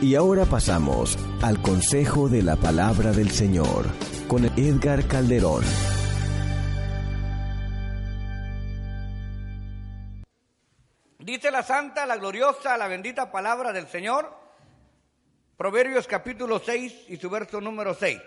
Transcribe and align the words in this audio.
Y 0.00 0.14
ahora 0.14 0.44
pasamos 0.44 1.18
al 1.42 1.60
consejo 1.60 2.28
de 2.28 2.40
la 2.40 2.54
palabra 2.54 3.10
del 3.10 3.32
Señor 3.32 3.84
con 4.28 4.44
Edgar 4.44 5.08
Calderón. 5.08 5.64
Dice 11.18 11.50
la 11.50 11.64
santa, 11.64 12.06
la 12.06 12.16
gloriosa, 12.16 12.76
la 12.76 12.86
bendita 12.86 13.32
palabra 13.32 13.72
del 13.72 13.88
Señor, 13.88 14.32
Proverbios 15.56 16.06
capítulo 16.06 16.60
6 16.60 17.06
y 17.08 17.16
su 17.16 17.28
verso 17.28 17.60
número 17.60 17.92
6. 17.92 18.20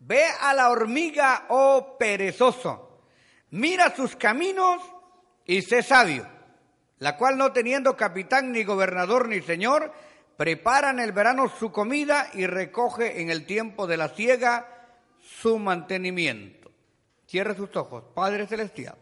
Ve 0.00 0.24
a 0.40 0.52
la 0.52 0.70
hormiga, 0.70 1.46
oh 1.50 1.96
perezoso, 1.96 2.98
mira 3.50 3.94
sus 3.94 4.16
caminos 4.16 4.82
y 5.44 5.62
sé 5.62 5.84
sabio, 5.84 6.26
la 6.98 7.16
cual 7.16 7.38
no 7.38 7.52
teniendo 7.52 7.96
capitán 7.96 8.50
ni 8.50 8.64
gobernador 8.64 9.28
ni 9.28 9.40
señor, 9.42 9.92
prepara 10.42 10.90
en 10.90 10.98
el 10.98 11.12
verano 11.12 11.48
su 11.48 11.70
comida 11.70 12.28
y 12.34 12.46
recoge 12.46 13.20
en 13.20 13.30
el 13.30 13.46
tiempo 13.46 13.86
de 13.86 13.96
la 13.96 14.08
siega 14.08 14.88
su 15.20 15.56
mantenimiento. 15.56 16.68
Cierre 17.28 17.54
sus 17.54 17.76
ojos, 17.76 18.02
Padre 18.12 18.48
Celestial. 18.48 18.96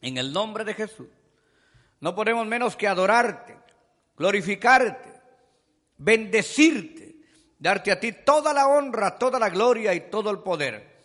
En 0.00 0.16
el 0.16 0.32
nombre 0.32 0.64
de 0.64 0.72
Jesús, 0.72 1.08
no 2.00 2.14
podemos 2.14 2.46
menos 2.46 2.76
que 2.76 2.88
adorarte, 2.88 3.58
glorificarte, 4.16 5.12
bendecirte, 5.98 7.16
darte 7.58 7.92
a 7.92 8.00
ti 8.00 8.12
toda 8.12 8.54
la 8.54 8.68
honra, 8.68 9.18
toda 9.18 9.38
la 9.38 9.50
gloria 9.50 9.92
y 9.92 10.08
todo 10.08 10.30
el 10.30 10.38
poder. 10.38 10.96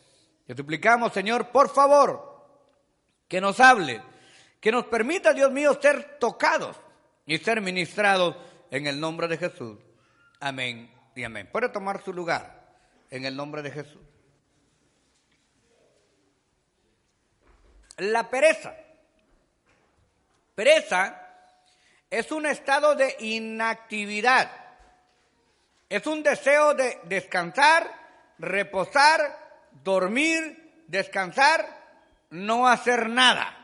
Te 0.48 0.56
suplicamos, 0.56 1.12
Señor, 1.12 1.50
por 1.50 1.68
favor, 1.68 2.48
que 3.28 3.42
nos 3.42 3.60
hable, 3.60 4.02
que 4.62 4.72
nos 4.72 4.86
permita, 4.86 5.34
Dios 5.34 5.52
mío, 5.52 5.78
ser 5.82 6.18
tocados 6.18 6.78
y 7.26 7.38
ser 7.38 7.62
ministrados 7.62 8.36
en 8.72 8.88
el 8.88 9.00
nombre 9.00 9.28
de 9.28 9.38
Jesús. 9.38 9.78
Amén 10.40 10.92
y 11.16 11.24
amén. 11.24 11.50
Puede 11.52 11.70
tomar 11.70 12.04
su 12.04 12.14
lugar 12.14 12.62
en 13.10 13.26
el 13.26 13.36
nombre 13.36 13.62
de 13.62 13.72
Jesús. 13.72 14.02
La 17.98 18.30
pereza. 18.30 18.74
Pereza 20.56 21.22
es 22.10 22.32
un 22.32 22.46
estado 22.46 22.96
de 22.96 23.16
inactividad. 23.20 24.52
Es 25.88 26.08
un 26.08 26.24
deseo 26.24 26.74
de 26.74 27.00
descansar, 27.04 27.92
reposar, 28.40 29.70
dormir, 29.84 30.86
descansar, 30.88 31.68
no 32.30 32.68
hacer 32.68 33.10
nada. 33.10 33.58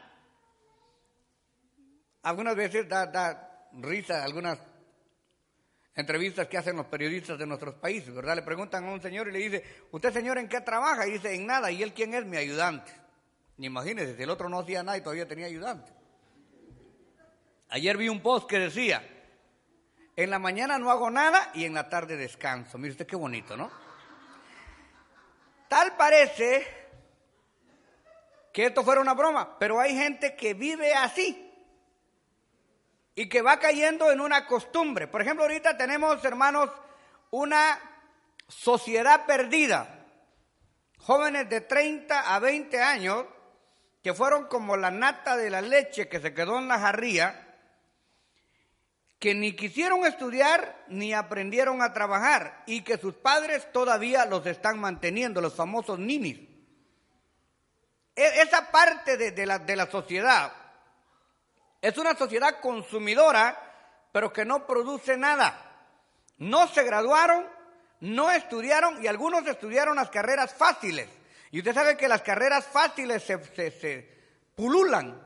Algunas 2.23 2.55
veces 2.55 2.87
da, 2.87 3.05
da 3.05 3.46
risa 3.81 4.23
algunas 4.23 4.59
entrevistas 5.95 6.47
que 6.47 6.57
hacen 6.57 6.77
los 6.77 6.85
periodistas 6.85 7.39
de 7.39 7.47
nuestros 7.47 7.75
países, 7.75 8.13
¿verdad? 8.13 8.35
Le 8.35 8.43
preguntan 8.43 8.85
a 8.85 8.91
un 8.91 9.01
señor 9.01 9.27
y 9.27 9.31
le 9.31 9.39
dice, 9.39 9.63
¿usted 9.91 10.13
señor 10.13 10.37
en 10.37 10.47
qué 10.47 10.61
trabaja? 10.61 11.07
Y 11.07 11.13
dice, 11.13 11.33
en 11.33 11.47
nada. 11.47 11.71
¿Y 11.71 11.81
él 11.81 11.93
quién 11.93 12.13
es? 12.13 12.23
Mi 12.23 12.37
ayudante. 12.37 12.91
Imagínese, 13.57 14.15
si 14.15 14.23
el 14.23 14.29
otro 14.29 14.47
no 14.47 14.59
hacía 14.59 14.83
nada 14.83 14.97
y 14.97 15.01
todavía 15.01 15.27
tenía 15.27 15.47
ayudante. 15.47 15.91
Ayer 17.69 17.97
vi 17.97 18.09
un 18.09 18.21
post 18.21 18.47
que 18.47 18.59
decía, 18.59 19.01
en 20.15 20.29
la 20.29 20.39
mañana 20.39 20.77
no 20.77 20.91
hago 20.91 21.09
nada 21.09 21.51
y 21.55 21.65
en 21.65 21.73
la 21.73 21.89
tarde 21.89 22.15
descanso. 22.15 22.77
Mire 22.77 22.91
usted 22.91 23.07
qué 23.07 23.15
bonito, 23.15 23.57
¿no? 23.57 23.71
Tal 25.67 25.97
parece 25.97 26.65
que 28.53 28.67
esto 28.67 28.83
fuera 28.83 29.01
una 29.01 29.13
broma, 29.13 29.57
pero 29.59 29.79
hay 29.79 29.95
gente 29.95 30.35
que 30.35 30.53
vive 30.53 30.93
así 30.93 31.46
y 33.17 33.27
que 33.27 33.41
va 33.41 33.57
cayendo 33.57 34.11
en 34.11 34.21
una 34.21 34.45
costumbre. 34.45 35.07
Por 35.07 35.23
ejemplo, 35.23 35.43
ahorita 35.43 35.75
tenemos, 35.75 36.23
hermanos, 36.23 36.69
una 37.31 37.79
sociedad 38.47 39.25
perdida. 39.25 40.05
Jóvenes 40.99 41.49
de 41.49 41.61
30 41.61 42.35
a 42.35 42.37
20 42.37 42.79
años 42.79 43.25
que 44.03 44.13
fueron 44.13 44.45
como 44.45 44.77
la 44.77 44.91
nata 44.91 45.35
de 45.35 45.49
la 45.49 45.61
leche 45.61 46.07
que 46.07 46.19
se 46.19 46.35
quedó 46.35 46.59
en 46.59 46.67
la 46.67 46.77
jarría, 46.77 47.57
que 49.17 49.33
ni 49.33 49.55
quisieron 49.55 50.05
estudiar 50.05 50.85
ni 50.87 51.15
aprendieron 51.15 51.81
a 51.81 51.93
trabajar 51.93 52.61
y 52.67 52.81
que 52.81 52.99
sus 52.99 53.15
padres 53.15 53.71
todavía 53.71 54.27
los 54.27 54.45
están 54.45 54.77
manteniendo, 54.79 55.41
los 55.41 55.55
famosos 55.55 55.97
ninis. 55.97 56.37
E, 58.15 58.41
esa 58.43 58.69
parte 58.69 59.17
de, 59.17 59.45
la, 59.47 59.57
de 59.57 59.75
la 59.75 59.89
sociedad 59.89 60.66
es 61.81 61.97
una 61.97 62.15
sociedad 62.15 62.59
consumidora, 62.59 64.09
pero 64.11 64.33
que 64.33 64.45
no 64.45 64.65
produce 64.65 65.17
nada. 65.17 65.63
No 66.37 66.67
se 66.67 66.83
graduaron, 66.83 67.45
no 68.01 68.31
estudiaron 68.31 69.03
y 69.03 69.07
algunos 69.07 69.45
estudiaron 69.47 69.95
las 69.95 70.09
carreras 70.09 70.53
fáciles. 70.53 71.07
Y 71.51 71.59
usted 71.59 71.73
sabe 71.73 71.97
que 71.97 72.07
las 72.07 72.21
carreras 72.21 72.65
fáciles 72.67 73.23
se, 73.23 74.17
pululan, 74.55 75.21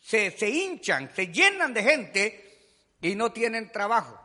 se, 0.00 0.48
hinchan, 0.48 1.10
se 1.14 1.28
llenan 1.28 1.74
de 1.74 1.82
gente 1.82 2.96
y 3.00 3.14
no 3.14 3.32
tienen 3.32 3.70
trabajo. 3.70 4.18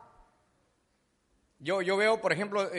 Yo, 1.60 1.82
yo 1.82 1.98
veo, 1.98 2.22
por 2.22 2.32
ejemplo, 2.32 2.70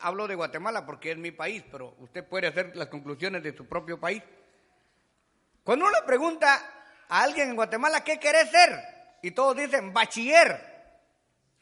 hablo 0.00 0.26
de 0.26 0.34
Guatemala 0.34 0.84
porque 0.84 1.12
es 1.12 1.16
mi 1.16 1.30
país, 1.30 1.62
pero 1.70 1.94
usted 2.00 2.26
puede 2.26 2.48
hacer 2.48 2.76
las 2.76 2.88
conclusiones 2.88 3.42
de 3.42 3.56
su 3.56 3.66
propio 3.66 3.98
país. 3.98 4.22
Cuando 5.62 5.86
uno 5.86 5.94
le 5.98 6.04
pregunta 6.04 6.73
a 7.08 7.22
alguien 7.22 7.50
en 7.50 7.56
Guatemala, 7.56 8.02
¿qué 8.02 8.18
querés 8.18 8.50
ser? 8.50 8.94
Y 9.22 9.30
todos 9.30 9.56
dicen, 9.56 9.92
bachiller. 9.92 10.74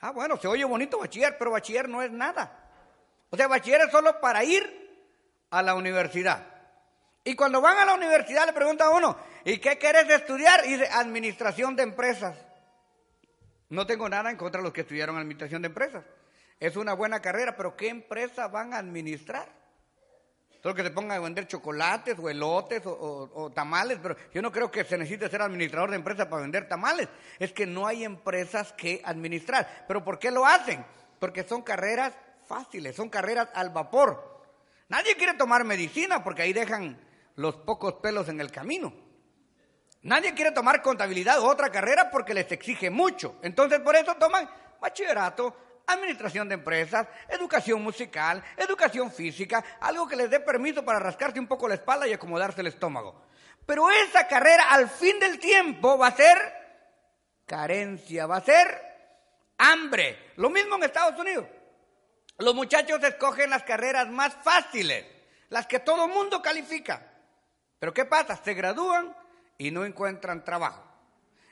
Ah, 0.01 0.11
bueno, 0.11 0.37
se 0.37 0.49
oye 0.49 0.65
bonito 0.65 0.99
bachiller, 0.99 1.37
pero 1.39 1.53
bachiller 1.53 1.89
no 1.89 2.03
es 2.03 2.11
nada. 2.11 2.59
O 3.31 3.37
sea, 3.37 3.47
bachiller 3.49 3.83
es 3.83 3.91
solo 3.91 4.21
para 4.21 4.43
ir 4.45 4.65
a 5.51 5.63
la 5.63 5.75
universidad. 5.75 6.47
Y 7.25 7.37
cuando 7.37 7.61
van 7.61 7.79
a 7.79 7.85
la 7.85 7.95
universidad 7.95 8.47
le 8.47 8.53
preguntan 8.53 8.89
a 8.89 8.91
uno, 8.91 9.17
¿y 9.45 9.59
qué 9.59 9.79
querés 9.79 10.11
estudiar? 10.11 10.65
Y 10.67 10.73
dice, 10.73 10.89
administración 10.89 11.77
de 11.77 11.85
empresas. 11.85 12.37
No 13.69 13.87
tengo 13.87 14.09
nada 14.09 14.31
en 14.31 14.37
contra 14.37 14.61
de 14.61 14.65
los 14.65 14.73
que 14.73 14.81
estudiaron 14.83 15.17
administración 15.17 15.63
de 15.63 15.69
empresas. 15.69 16.05
Es 16.59 16.77
una 16.77 16.95
buena 16.95 17.23
carrera, 17.23 17.57
pero 17.57 17.77
¿qué 17.77 17.89
empresa 17.89 18.49
van 18.49 18.75
a 18.75 18.79
administrar? 18.79 19.62
Solo 20.63 20.77
que 20.77 20.85
se 20.85 20.93
pongan 20.93 21.19
a 21.19 21.21
vender 21.21 21.49
chocolates 21.49 22.17
o 22.21 22.31
elotes 22.31 22.83
o, 22.85 23.51
tamales, 23.53 23.99
pero 24.01 24.15
yo 24.33 24.41
no 24.41 24.53
creo 24.53 24.71
que 24.71 24.85
se 24.85 24.97
necesite 24.97 25.29
ser 25.29 25.43
administrador 25.43 25.91
de 25.91 25.97
empresa 25.97 26.31
para 26.31 26.43
vender 26.43 26.69
tamales. 26.69 27.09
Es 27.41 27.53
que 27.53 27.67
no 27.67 27.85
hay 27.85 28.05
empresas 28.05 28.73
que 28.75 29.03
administrar. 29.05 29.85
¿Pero 29.89 30.05
por 30.05 30.21
qué 30.21 30.31
lo 30.31 30.47
hacen? 30.47 30.87
Porque 31.19 31.43
son 31.43 31.63
carreras 31.63 32.15
fáciles, 32.47 32.95
son 32.95 33.09
carreras 33.09 33.49
al 33.55 33.71
vapor. 33.71 34.45
Nadie 34.89 35.17
quiere 35.17 35.35
tomar 35.35 35.65
medicina 35.65 36.23
porque 36.23 36.43
ahí 36.43 36.53
dejan 36.53 36.97
los 37.35 37.57
pocos 37.57 37.95
pelos 37.95 38.29
en 38.29 38.41
el 38.41 38.53
camino. 38.53 38.93
Nadie 40.03 40.33
quiere 40.33 40.53
tomar 40.53 40.81
contabilidad 40.81 41.41
o 41.41 41.47
otra 41.47 41.71
carrera 41.71 42.09
porque 42.09 42.35
les 42.35 42.51
exige 42.53 42.89
mucho. 42.89 43.35
Entonces 43.43 43.81
por 43.81 43.97
eso 43.97 44.15
toman 44.15 44.49
bachillerato, 44.81 45.57
administración 45.87 46.49
de 46.49 46.55
empresas, 46.55 47.07
educación 47.29 47.83
musical, 47.83 48.43
educación 48.57 49.11
física, 49.11 49.65
algo 49.81 50.07
que 50.07 50.17
les 50.17 50.31
dé 50.31 50.41
permiso 50.41 50.85
para 50.85 50.99
rascarse 50.99 51.41
un 51.41 51.47
poco 51.47 51.69
la 51.69 51.75
espalda 51.75 52.07
y 52.07 52.13
acomodarse 52.13 52.61
el 52.61 52.69
estómago. 52.69 53.23
Pero 53.67 53.91
esa 53.91 54.27
carrera 54.27 54.71
al 54.71 54.89
fin 54.89 55.19
del 55.19 55.39
tiempo 55.39 55.97
va 55.99 56.09
a 56.09 56.17
ser 56.17 56.37
carencia, 57.47 58.27
va 58.27 58.39
a 58.39 58.45
ser 58.45 58.93
hambre. 59.59 60.33
Lo 60.37 60.51
mismo 60.51 60.77
en 60.77 60.85
Estados 60.85 61.19
Unidos. 61.19 61.47
Los 62.39 62.55
muchachos 62.55 63.03
escogen 63.05 63.51
las 63.51 63.63
carreras 63.63 64.09
más 64.09 64.35
fáciles, 64.43 65.07
las 65.51 65.67
que 65.67 65.79
todo 65.79 66.07
el 66.07 66.13
mundo 66.13 66.43
califica. 66.43 67.13
Pero 67.79 67.93
¿qué 67.93 68.05
pasa? 68.05 68.37
Se 68.43 68.55
gradúan 68.55 69.15
y 69.59 69.71
no 69.71 69.85
encuentran 69.85 70.45
trabajo. 70.45 70.83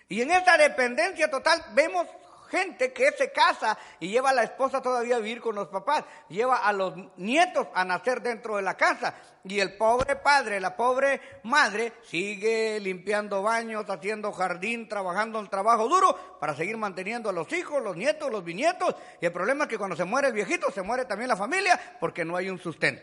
Y 0.08 0.22
en 0.22 0.32
esa 0.32 0.56
dependencia 0.56 1.30
total 1.30 1.64
vemos 1.72 2.06
gente 2.50 2.92
que 2.92 3.12
se 3.12 3.30
casa 3.30 3.78
y 4.00 4.08
lleva 4.08 4.30
a 4.30 4.34
la 4.34 4.42
esposa 4.42 4.82
todavía 4.82 5.16
a 5.16 5.20
vivir 5.20 5.40
con 5.40 5.54
los 5.54 5.68
papás, 5.68 6.04
lleva 6.28 6.56
a 6.56 6.72
los 6.72 6.94
nietos 7.16 7.68
a 7.74 7.84
nacer 7.84 8.20
dentro 8.20 8.56
de 8.56 8.62
la 8.62 8.76
casa 8.76 9.14
y 9.44 9.60
el 9.60 9.76
pobre 9.76 10.16
padre, 10.16 10.60
la 10.60 10.76
pobre 10.76 11.20
madre 11.44 11.92
sigue 12.02 12.78
limpiando 12.80 13.42
baños, 13.42 13.88
haciendo 13.88 14.32
jardín, 14.32 14.88
trabajando 14.88 15.38
en 15.38 15.48
trabajo 15.48 15.88
duro 15.88 16.38
para 16.40 16.54
seguir 16.54 16.76
manteniendo 16.76 17.30
a 17.30 17.32
los 17.32 17.50
hijos, 17.52 17.82
los 17.82 17.96
nietos, 17.96 18.30
los 18.30 18.44
bisnietos 18.44 18.96
y 19.20 19.26
el 19.26 19.32
problema 19.32 19.64
es 19.64 19.70
que 19.70 19.78
cuando 19.78 19.96
se 19.96 20.04
muere 20.04 20.28
el 20.28 20.34
viejito 20.34 20.70
se 20.70 20.82
muere 20.82 21.04
también 21.04 21.28
la 21.28 21.36
familia 21.36 21.96
porque 22.00 22.24
no 22.24 22.36
hay 22.36 22.50
un 22.50 22.58
sustento. 22.58 23.02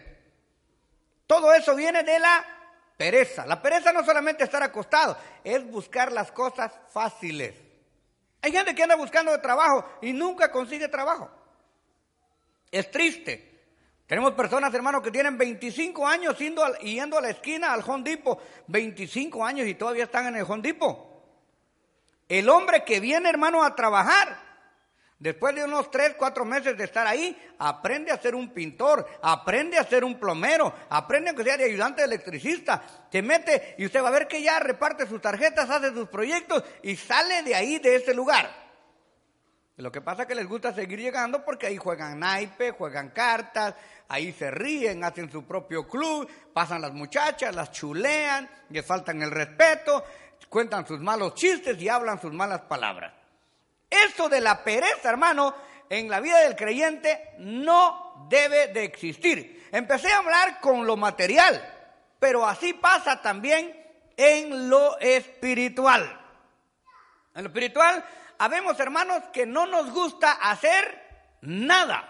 Todo 1.25 1.53
eso 1.53 1.75
viene 1.75 2.03
de 2.03 2.19
la 2.19 2.45
pereza. 2.97 3.45
La 3.45 3.61
pereza 3.61 3.93
no 3.93 4.03
solamente 4.03 4.43
estar 4.43 4.63
acostado, 4.63 5.17
es 5.43 5.65
buscar 5.69 6.11
las 6.11 6.31
cosas 6.31 6.71
fáciles. 6.91 7.66
Hay 8.41 8.51
gente 8.51 8.75
que 8.75 8.83
anda 8.83 8.95
buscando 8.95 9.39
trabajo 9.41 9.85
y 10.01 10.13
nunca 10.13 10.51
consigue 10.51 10.87
trabajo. 10.87 11.29
Es 12.71 12.89
triste. 12.91 13.47
Tenemos 14.05 14.33
personas, 14.33 14.73
hermanos, 14.73 15.01
que 15.01 15.11
tienen 15.11 15.37
25 15.37 16.07
años 16.07 16.37
yendo, 16.37 16.65
yendo 16.77 17.17
a 17.17 17.21
la 17.21 17.29
esquina 17.29 17.73
al 17.73 17.83
Home 17.85 18.03
Depot. 18.03 18.39
25 18.67 19.45
años 19.45 19.67
y 19.67 19.75
todavía 19.75 20.05
están 20.05 20.27
en 20.27 20.37
el 20.37 20.43
Home 20.43 20.61
Depot. 20.61 20.97
El 22.29 22.47
hombre 22.49 22.83
que 22.83 22.99
viene, 22.99 23.29
hermano, 23.29 23.63
a 23.63 23.75
trabajar, 23.75 24.46
Después 25.19 25.55
de 25.55 25.63
unos 25.63 25.89
tres, 25.89 26.13
cuatro 26.15 26.45
meses 26.45 26.77
de 26.77 26.83
estar 26.83 27.07
ahí, 27.07 27.35
aprende 27.57 28.11
a 28.11 28.21
ser 28.21 28.35
un 28.35 28.49
pintor, 28.49 29.07
aprende 29.23 29.77
a 29.79 29.83
ser 29.83 30.03
un 30.03 30.19
plomero, 30.19 30.71
aprende 30.89 31.31
a 31.31 31.33
que 31.33 31.43
sea 31.43 31.57
de 31.57 31.63
ayudante 31.63 32.03
electricista. 32.03 32.83
Se 33.11 33.23
mete 33.23 33.73
y 33.79 33.85
usted 33.85 34.03
va 34.03 34.09
a 34.09 34.11
ver 34.11 34.27
que 34.27 34.43
ya 34.43 34.59
reparte 34.59 35.07
sus 35.07 35.19
tarjetas, 35.19 35.71
hace 35.71 35.91
sus 35.91 36.07
proyectos 36.07 36.63
y 36.83 36.95
sale 36.95 37.41
de 37.41 37.55
ahí, 37.55 37.79
de 37.79 37.95
ese 37.95 38.13
lugar. 38.13 38.67
Lo 39.77 39.91
que 39.91 40.01
pasa 40.01 40.23
es 40.23 40.27
que 40.27 40.35
les 40.35 40.47
gusta 40.47 40.73
seguir 40.73 40.99
llegando 40.99 41.43
porque 41.43 41.65
ahí 41.65 41.77
juegan 41.77 42.19
naipe, 42.19 42.71
juegan 42.71 43.09
cartas, 43.09 43.73
ahí 44.07 44.31
se 44.33 44.51
ríen, 44.51 45.03
hacen 45.03 45.31
su 45.31 45.45
propio 45.45 45.87
club, 45.87 46.29
pasan 46.53 46.81
las 46.81 46.93
muchachas, 46.93 47.55
las 47.55 47.71
chulean, 47.71 48.47
les 48.69 48.85
faltan 48.85 49.21
el 49.23 49.31
respeto, 49.31 50.03
cuentan 50.49 50.85
sus 50.85 50.99
malos 50.99 51.33
chistes 51.33 51.79
y 51.81 51.89
hablan 51.89 52.21
sus 52.21 52.33
malas 52.33 52.61
palabras. 52.61 53.16
Eso 53.89 54.29
de 54.29 54.41
la 54.41 54.63
pereza, 54.63 55.09
hermano, 55.09 55.55
en 55.89 56.09
la 56.09 56.19
vida 56.19 56.39
del 56.39 56.55
creyente 56.55 57.35
no 57.39 58.27
debe 58.29 58.67
de 58.67 58.83
existir. 58.83 59.67
Empecé 59.71 60.11
a 60.11 60.17
hablar 60.17 60.59
con 60.59 60.85
lo 60.85 60.97
material, 60.97 61.61
pero 62.19 62.45
así 62.45 62.73
pasa 62.73 63.21
también 63.21 63.85
en 64.15 64.69
lo 64.69 64.97
espiritual. 64.99 66.19
En 67.35 67.43
lo 67.43 67.49
espiritual, 67.49 68.03
habemos 68.39 68.79
hermanos 68.79 69.23
que 69.31 69.45
no 69.45 69.65
nos 69.67 69.91
gusta 69.91 70.31
hacer 70.33 71.37
nada, 71.41 72.09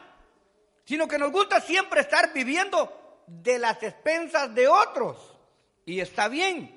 sino 0.85 1.07
que 1.07 1.17
nos 1.17 1.31
gusta 1.31 1.59
siempre 1.59 2.01
estar 2.01 2.33
viviendo 2.33 3.23
de 3.27 3.59
las 3.59 3.83
expensas 3.83 4.53
de 4.55 4.67
otros. 4.67 5.37
Y 5.85 5.99
está 5.99 6.27
bien. 6.27 6.73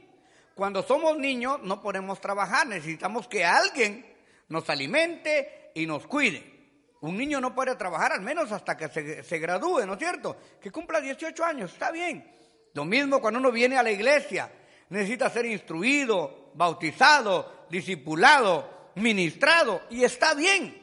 Cuando 0.55 0.82
somos 0.82 1.17
niños 1.17 1.61
no 1.62 1.81
podemos 1.81 2.20
trabajar, 2.20 2.67
necesitamos 2.67 3.29
que 3.29 3.44
alguien 3.44 4.10
nos 4.50 4.69
alimente 4.69 5.70
y 5.75 5.87
nos 5.87 6.06
cuide. 6.06 6.61
Un 7.00 7.17
niño 7.17 7.41
no 7.41 7.55
puede 7.55 7.76
trabajar 7.76 8.12
al 8.12 8.20
menos 8.20 8.52
hasta 8.52 8.76
que 8.76 8.88
se, 9.23 9.38
gradúe, 9.38 9.87
¿no 9.87 9.94
es 9.94 9.99
cierto? 9.99 10.37
Que 10.61 10.70
cumpla 10.70 11.00
18 11.00 11.43
años, 11.44 11.73
está 11.73 11.91
bien. 11.91 12.31
Lo 12.75 12.85
mismo 12.85 13.20
cuando 13.20 13.41
uno 13.41 13.50
viene 13.50 13.79
a 13.79 13.82
la 13.82 13.91
iglesia, 13.91 14.52
necesita 14.91 15.31
ser 15.31 15.47
instruido, 15.47 16.50
bautizado, 16.55 17.67
discipulado, 17.70 18.91
ministrado, 18.97 19.82
y 19.88 20.05
está 20.05 20.35
bien. 20.35 20.76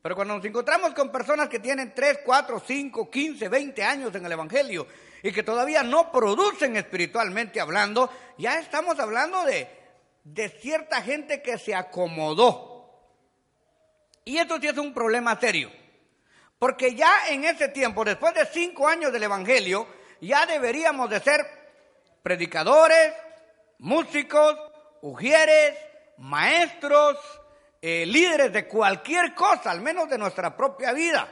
Pero 0.00 0.14
cuando 0.14 0.36
nos 0.36 0.44
encontramos 0.44 0.94
con 0.94 1.12
personas 1.12 1.48
que 1.48 1.58
tienen 1.58 1.92
3, 1.94 2.20
4, 2.24 2.62
5, 2.64 3.10
15, 3.10 3.48
20 3.48 3.82
años 3.82 4.14
en 4.14 4.24
el 4.24 4.32
Evangelio 4.32 4.86
y 5.22 5.32
que 5.32 5.42
todavía 5.42 5.82
no 5.82 6.10
producen 6.12 6.76
espiritualmente 6.76 7.60
hablando, 7.60 8.08
ya 8.38 8.58
estamos 8.58 8.98
hablando 9.00 9.44
de, 9.44 9.68
de 10.24 10.48
cierta 10.48 11.02
gente 11.02 11.42
que 11.42 11.58
se 11.58 11.74
acomodó 11.74 12.75
y 14.26 14.38
esto 14.38 14.60
sí 14.60 14.66
es 14.66 14.76
un 14.76 14.92
problema 14.92 15.38
serio. 15.38 15.70
Porque 16.58 16.94
ya 16.94 17.28
en 17.30 17.44
ese 17.44 17.68
tiempo, 17.68 18.04
después 18.04 18.34
de 18.34 18.44
cinco 18.46 18.88
años 18.88 19.12
del 19.12 19.22
Evangelio, 19.22 19.86
ya 20.20 20.44
deberíamos 20.44 21.08
de 21.08 21.20
ser 21.20 21.46
predicadores, 22.22 23.14
músicos, 23.78 24.56
ujieres, 25.02 25.78
maestros, 26.18 27.16
eh, 27.80 28.04
líderes 28.04 28.52
de 28.52 28.66
cualquier 28.66 29.32
cosa, 29.32 29.70
al 29.70 29.80
menos 29.80 30.10
de 30.10 30.18
nuestra 30.18 30.56
propia 30.56 30.92
vida. 30.92 31.28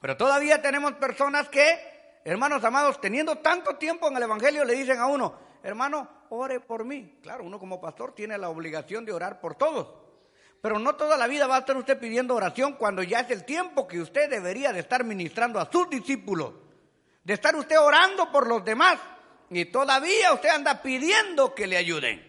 Pero 0.00 0.16
todavía 0.16 0.62
tenemos 0.62 0.94
personas 0.94 1.50
que, 1.50 2.20
hermanos 2.24 2.64
amados, 2.64 2.98
teniendo 3.02 3.36
tanto 3.36 3.76
tiempo 3.76 4.08
en 4.08 4.16
el 4.16 4.22
Evangelio, 4.22 4.64
le 4.64 4.74
dicen 4.74 4.98
a 4.98 5.06
uno, 5.06 5.38
hermano, 5.62 6.08
ore 6.30 6.60
por 6.60 6.86
mí. 6.86 7.18
Claro, 7.22 7.44
uno 7.44 7.58
como 7.58 7.82
pastor 7.82 8.14
tiene 8.14 8.38
la 8.38 8.48
obligación 8.48 9.04
de 9.04 9.12
orar 9.12 9.40
por 9.40 9.56
todos. 9.56 10.07
Pero 10.60 10.78
no 10.78 10.96
toda 10.96 11.16
la 11.16 11.26
vida 11.26 11.46
va 11.46 11.56
a 11.56 11.60
estar 11.60 11.76
usted 11.76 11.98
pidiendo 11.98 12.34
oración 12.34 12.74
cuando 12.74 13.02
ya 13.02 13.20
es 13.20 13.30
el 13.30 13.44
tiempo 13.44 13.86
que 13.86 14.00
usted 14.00 14.28
debería 14.28 14.72
de 14.72 14.80
estar 14.80 15.04
ministrando 15.04 15.60
a 15.60 15.70
sus 15.70 15.88
discípulos, 15.88 16.54
de 17.22 17.34
estar 17.34 17.54
usted 17.54 17.78
orando 17.78 18.32
por 18.32 18.46
los 18.46 18.64
demás 18.64 18.98
y 19.50 19.64
todavía 19.66 20.32
usted 20.32 20.48
anda 20.48 20.82
pidiendo 20.82 21.54
que 21.54 21.66
le 21.66 21.76
ayuden. 21.76 22.24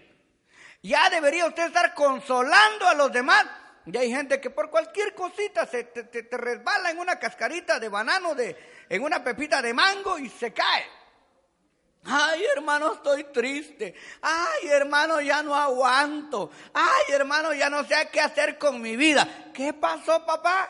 Ya 0.82 1.10
debería 1.10 1.46
usted 1.46 1.68
estar 1.68 1.94
consolando 1.94 2.88
a 2.88 2.94
los 2.94 3.12
demás. 3.12 3.46
Y 3.86 3.98
hay 3.98 4.12
gente 4.12 4.40
que 4.40 4.50
por 4.50 4.70
cualquier 4.70 5.14
cosita 5.14 5.66
se 5.66 5.84
te, 5.86 6.38
resbala 6.38 6.92
en 6.92 7.00
una 7.00 7.18
cascarita 7.18 7.80
de 7.80 7.90
banano, 7.90 8.36
de, 8.36 8.56
en 8.88 9.04
una 9.04 9.24
pepita 9.24 9.62
de 9.62 9.74
mango 9.74 10.20
y 10.20 10.30
se 10.30 10.54
cae. 10.54 10.86
Ay, 12.06 12.46
hermano, 12.46 12.94
estoy 12.94 13.26
triste. 13.26 13.94
Ay, 14.22 14.68
hermano, 14.70 15.20
ya 15.22 15.44
no 15.44 15.54
aguanto. 15.54 16.52
Ay, 16.74 17.14
hermano, 17.14 17.54
ya 17.54 17.70
no 17.70 17.84
sé 17.84 18.10
qué 18.12 18.22
hacer 18.22 18.58
con 18.58 18.82
mi 18.82 18.96
vida. 18.96 19.52
¿Qué 19.54 19.74
pasó, 19.74 20.26
papá? 20.26 20.70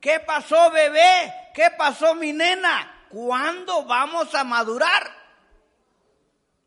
¿Qué 0.00 0.20
pasó, 0.20 0.70
bebé? 0.70 1.32
¿Qué 1.54 1.70
pasó, 1.76 2.14
mi 2.14 2.32
nena? 2.32 3.06
¿Cuándo 3.08 3.84
vamos 3.84 4.34
a 4.34 4.44
madurar? 4.44 5.10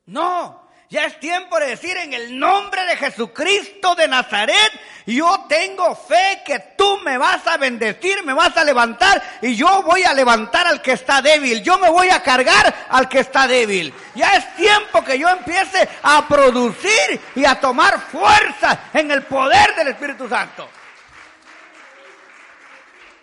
No, 0.08 0.61
ya 0.92 1.06
es 1.06 1.18
tiempo 1.22 1.58
de 1.58 1.68
decir 1.68 1.96
en 1.96 2.14
el 2.14 2.38
nombre 2.38 2.84
de 2.84 2.98
Jesucristo 2.98 3.96
de 3.96 4.10
Nazaret, 4.10 4.72
yo 5.06 5.46
tengo 5.48 5.96
fe 5.96 6.42
que 6.46 6.60
tú 6.78 6.98
me 6.98 7.18
vas 7.18 7.48
a 7.48 7.56
bendecir, 7.56 8.26
me 8.26 8.34
vas 8.34 8.58
a 8.58 8.66
levantar 8.66 9.24
y 9.42 9.56
yo 9.56 9.84
voy 9.84 10.04
a 10.04 10.14
levantar 10.14 10.68
al 10.68 10.82
que 10.82 10.92
está 10.92 11.22
débil, 11.22 11.64
yo 11.64 11.80
me 11.80 11.90
voy 11.90 12.10
a 12.10 12.22
cargar 12.22 12.88
al 12.90 13.08
que 13.08 13.20
está 13.20 13.48
débil. 13.48 13.94
Ya 14.16 14.36
es 14.36 14.54
tiempo 14.58 15.02
que 15.02 15.18
yo 15.18 15.30
empiece 15.30 15.88
a 16.04 16.28
producir 16.28 17.22
y 17.36 17.46
a 17.46 17.58
tomar 17.58 17.98
fuerza 17.98 18.90
en 18.94 19.12
el 19.12 19.24
poder 19.24 19.74
del 19.76 19.88
Espíritu 19.88 20.28
Santo. 20.28 20.70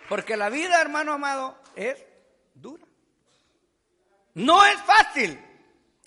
Porque 0.09 0.35
la 0.35 0.49
vida, 0.49 0.81
hermano 0.81 1.13
amado, 1.13 1.55
es 1.75 2.03
dura. 2.55 2.83
No 4.33 4.65
es 4.65 4.79
fácil. 4.81 5.48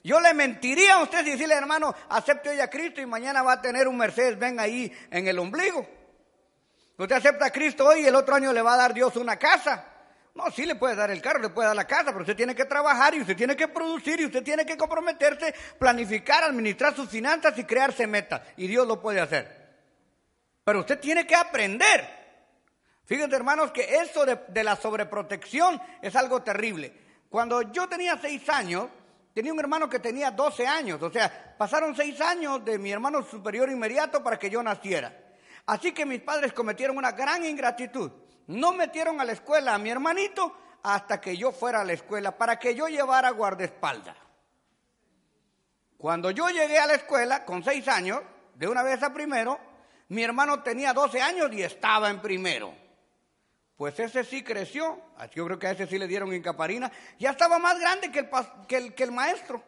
Yo 0.05 0.21
le 0.21 0.35
mentiría 0.35 0.95
a 0.95 1.03
usted 1.03 1.25
si 1.25 1.31
decirle, 1.31 1.55
hermano, 1.55 1.95
acepte 2.09 2.51
hoy 2.51 2.61
a 2.61 2.69
Cristo 2.69 3.01
y 3.01 3.07
mañana 3.07 3.43
va 3.43 3.53
a 3.53 3.63
tener 3.63 3.87
un 3.87 3.97
Mercedes, 3.97 4.39
ven 4.39 4.59
ahí 4.59 4.93
en 5.11 5.29
el 5.29 5.39
ombligo. 5.39 5.87
Usted 6.99 7.17
acepta 7.17 7.47
a 7.47 7.51
Cristo 7.51 7.87
hoy 7.87 8.01
y 8.01 8.07
el 8.07 8.15
otro 8.15 8.35
año 8.35 8.53
le 8.53 8.63
va 8.63 8.75
a 8.75 8.77
dar 8.77 8.95
Dios 8.95 9.15
una 9.17 9.39
casa. 9.39 9.87
No, 10.35 10.51
sí 10.51 10.65
le 10.67 10.75
puede 10.75 10.97
dar 10.97 11.11
el 11.11 11.21
carro, 11.21 11.41
le 11.41 11.51
puede 11.51 11.69
dar 11.69 11.77
la 11.77 11.87
casa, 11.87 12.07
pero 12.07 12.21
usted 12.21 12.37
tiene 12.37 12.55
que 12.55 12.65
trabajar 12.65 13.15
y 13.15 13.21
usted 13.21 13.37
tiene 13.37 13.55
que 13.55 13.69
producir 13.69 14.21
y 14.21 14.27
usted 14.27 14.43
tiene 14.43 14.65
que 14.65 14.77
comprometerse, 14.77 15.55
planificar, 15.79 16.45
administrar 16.45 16.97
sus 16.97 17.09
finanzas 17.09 17.57
y 17.59 17.65
crearse 17.65 18.07
metas. 18.07 18.41
Y 18.57 18.67
Dios 18.67 18.87
lo 18.87 19.01
puede 19.01 19.21
hacer. 19.21 19.63
Pero 20.65 20.81
usted 20.81 20.99
tiene 20.99 21.27
que 21.27 21.37
aprender. 21.37 22.23
Fíjense, 23.05 23.37
hermanos, 23.37 23.73
que 23.73 23.97
eso 23.97 24.25
de, 24.25 24.39
de 24.49 24.65
la 24.65 24.75
sobreprotección 24.75 25.81
es 26.01 26.17
algo 26.17 26.43
terrible. 26.43 26.93
Cuando 27.29 27.63
yo 27.73 27.89
tenía 27.89 28.19
seis 28.21 28.49
años, 28.49 28.89
Tenía 29.35 29.53
un 29.53 29.61
hermano 29.61 29.89
que 29.89 29.99
tenía 29.99 30.31
12 30.31 30.67
años, 30.67 31.03
o 31.03 31.11
sea, 31.11 31.55
pasaron 31.57 31.97
6 31.97 32.21
años 32.21 32.65
de 32.65 32.79
mi 32.79 32.93
hermano 32.93 33.23
superior 33.23 33.71
inmediato 33.71 34.23
para 34.23 34.39
que 34.39 34.51
yo 34.51 34.63
naciera. 34.63 35.17
Así 35.67 35.93
que 35.93 36.05
mis 36.05 36.21
padres 36.21 36.53
cometieron 36.53 36.99
una 36.99 37.13
gran 37.13 37.45
ingratitud. 37.45 38.11
No 38.49 38.73
metieron 38.75 39.21
a 39.21 39.25
la 39.25 39.33
escuela 39.33 39.75
a 39.75 39.79
mi 39.79 39.91
hermanito 39.91 40.55
hasta 40.83 41.21
que 41.21 41.37
yo 41.37 41.53
fuera 41.53 41.81
a 41.81 41.85
la 41.85 41.93
escuela, 41.93 42.37
para 42.37 42.59
que 42.59 42.75
yo 42.75 42.89
llevara 42.89 43.31
guardaespaldas. 43.31 44.17
Cuando 45.97 46.31
yo 46.33 46.49
llegué 46.49 46.79
a 46.79 46.87
la 46.87 46.95
escuela 46.95 47.45
con 47.45 47.63
6 47.63 47.87
años, 47.89 48.21
de 48.55 48.69
una 48.69 48.83
vez 48.83 49.03
a 49.03 49.15
primero, 49.15 49.59
mi 50.09 50.23
hermano 50.25 50.63
tenía 50.63 50.93
12 50.93 51.23
años 51.23 51.51
y 51.53 51.63
estaba 51.63 52.11
en 52.11 52.21
primero. 52.21 52.82
Pues 53.77 53.99
ese 53.99 54.25
sí 54.25 54.45
creció, 54.45 55.01
así 55.17 55.37
yo 55.37 55.47
creo 55.47 55.59
que 55.59 55.67
a 55.67 55.71
ese 55.73 55.87
sí 55.87 55.99
le 55.99 56.07
dieron 56.07 56.33
incaparina, 56.33 56.93
ya 57.19 57.31
estaba 57.31 57.59
más 57.59 57.79
grande 57.81 58.11
que 58.11 58.21
el, 58.21 58.29
que 58.69 58.77
el, 58.77 58.95
que 58.95 59.03
el 59.05 59.13
maestro. 59.13 59.63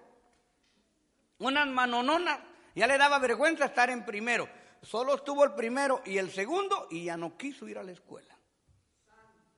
Unas 1.38 1.66
manononas, 1.66 2.38
ya 2.74 2.86
le 2.86 2.98
daba 2.98 3.18
vergüenza 3.18 3.66
estar 3.66 3.90
en 3.90 4.04
primero. 4.04 4.48
Solo 4.82 5.14
estuvo 5.14 5.44
el 5.44 5.54
primero 5.54 6.02
y 6.04 6.18
el 6.18 6.30
segundo 6.30 6.88
y 6.90 7.04
ya 7.04 7.16
no 7.16 7.36
quiso 7.36 7.66
ir 7.66 7.78
a 7.78 7.82
la 7.82 7.92
escuela. 7.92 8.36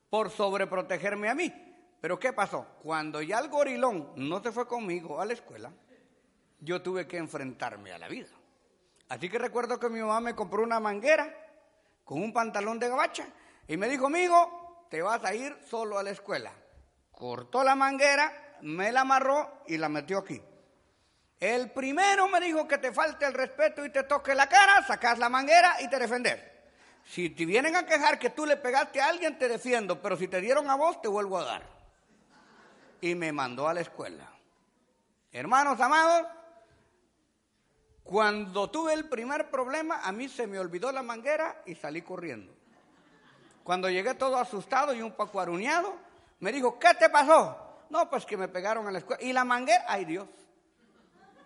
Por 0.09 0.31
sobreprotegerme 0.31 1.29
a 1.29 1.35
mí. 1.35 1.53
Pero 2.01 2.19
¿qué 2.19 2.33
pasó? 2.33 2.67
Cuando 2.83 3.21
ya 3.23 3.41
el 3.41 3.49
gorilón 3.49 4.13
no 4.17 4.41
se 4.43 4.53
fue 4.53 4.69
conmigo 4.69 5.21
a 5.21 5.27
la 5.27 5.33
escuela, 5.33 5.73
yo 6.61 6.81
tuve 6.81 7.07
que 7.07 7.17
enfrentarme 7.17 7.93
a 7.93 7.99
la 7.99 8.09
vida. 8.09 8.29
Así 9.09 9.29
que 9.29 9.39
recuerdo 9.39 9.79
que 9.79 9.89
mi 9.89 10.01
mamá 10.01 10.21
me 10.21 10.35
compró 10.35 10.63
una 10.63 10.81
manguera 10.81 11.35
con 12.05 12.23
un 12.23 12.33
pantalón 12.33 12.79
de 12.79 12.89
gabacha 12.89 13.27
y 13.69 13.77
me 13.77 13.89
dijo, 13.89 14.07
amigo, 14.07 14.87
te 14.91 15.03
vas 15.03 15.25
a 15.25 15.35
ir 15.35 15.57
solo 15.69 15.99
a 15.99 16.03
la 16.03 16.11
escuela. 16.11 16.53
Cortó 17.11 17.65
la 17.65 17.75
manguera, 17.75 18.57
me 18.63 18.93
la 18.93 19.01
amarró 19.01 19.63
y 19.67 19.79
la 19.79 19.89
metió 19.89 20.19
aquí. 20.19 20.41
El 21.41 21.71
primero 21.71 22.29
me 22.29 22.41
dijo 22.41 22.67
que 22.67 22.79
te 22.79 22.93
falte 22.93 23.27
el 23.27 23.35
respeto 23.35 23.85
y 23.85 23.91
te 23.91 24.05
toque 24.05 24.35
la 24.35 24.49
cara, 24.49 24.87
sacas 24.87 25.19
la 25.19 25.29
manguera 25.29 25.77
y 25.81 25.89
te 25.89 25.99
defendes. 25.99 26.41
Si 27.05 27.31
te 27.31 27.45
vienen 27.45 27.77
a 27.77 27.87
quejar 27.87 28.19
que 28.19 28.31
tú 28.31 28.47
le 28.47 28.57
pegaste 28.57 29.01
a 29.01 29.09
alguien, 29.09 29.39
te 29.39 29.49
defiendo, 29.49 30.01
pero 30.01 30.17
si 30.17 30.29
te 30.29 30.41
dieron 30.41 30.71
a 30.71 30.75
vos, 30.75 31.01
te 31.01 31.09
vuelvo 31.09 31.39
a 31.39 31.45
dar. 31.45 31.63
Y 33.01 33.15
me 33.15 33.33
mandó 33.33 33.69
a 33.69 33.75
la 33.75 33.81
escuela. 33.81 34.29
Hermanos 35.31 35.79
amados, 35.81 36.27
cuando 38.03 38.71
tuve 38.71 38.95
el 38.95 39.09
primer 39.09 39.51
problema, 39.51 40.01
a 40.03 40.13
mí 40.13 40.29
se 40.29 40.47
me 40.47 40.59
olvidó 40.59 40.91
la 40.91 41.03
manguera 41.03 41.63
y 41.67 41.75
salí 41.75 42.03
corriendo. 42.03 42.56
Cuando 43.67 43.91
llegué 43.91 44.15
todo 44.15 44.37
asustado 44.37 44.95
y 44.95 45.03
un 45.03 45.11
poco 45.11 45.41
aruñado, 45.41 45.97
me 46.39 46.53
dijo, 46.53 46.79
¿qué 46.79 46.95
te 46.95 47.11
pasó? 47.11 47.83
No, 47.91 48.09
pues 48.09 48.25
que 48.25 48.37
me 48.37 48.47
pegaron 48.47 48.87
en 48.87 48.93
la 48.93 49.01
escuela. 49.01 49.21
¿Y 49.21 49.33
la 49.33 49.45
manguera? 49.45 49.85
Ay 49.89 50.05
Dios. 50.05 50.29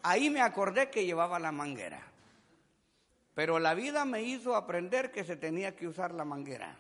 Ahí 0.03 0.29
me 0.29 0.43
acordé 0.43 0.91
que 0.91 1.07
llevaba 1.07 1.39
la 1.39 1.51
manguera. 1.51 1.99
Pero 3.35 3.59
la 3.59 3.73
vida 3.73 4.05
me 4.05 4.23
hizo 4.23 4.55
aprender 4.55 5.11
que 5.11 5.25
se 5.25 5.37
tenía 5.37 5.75
que 5.75 5.89
usar 5.89 6.13
la 6.13 6.27
manguera. 6.27 6.77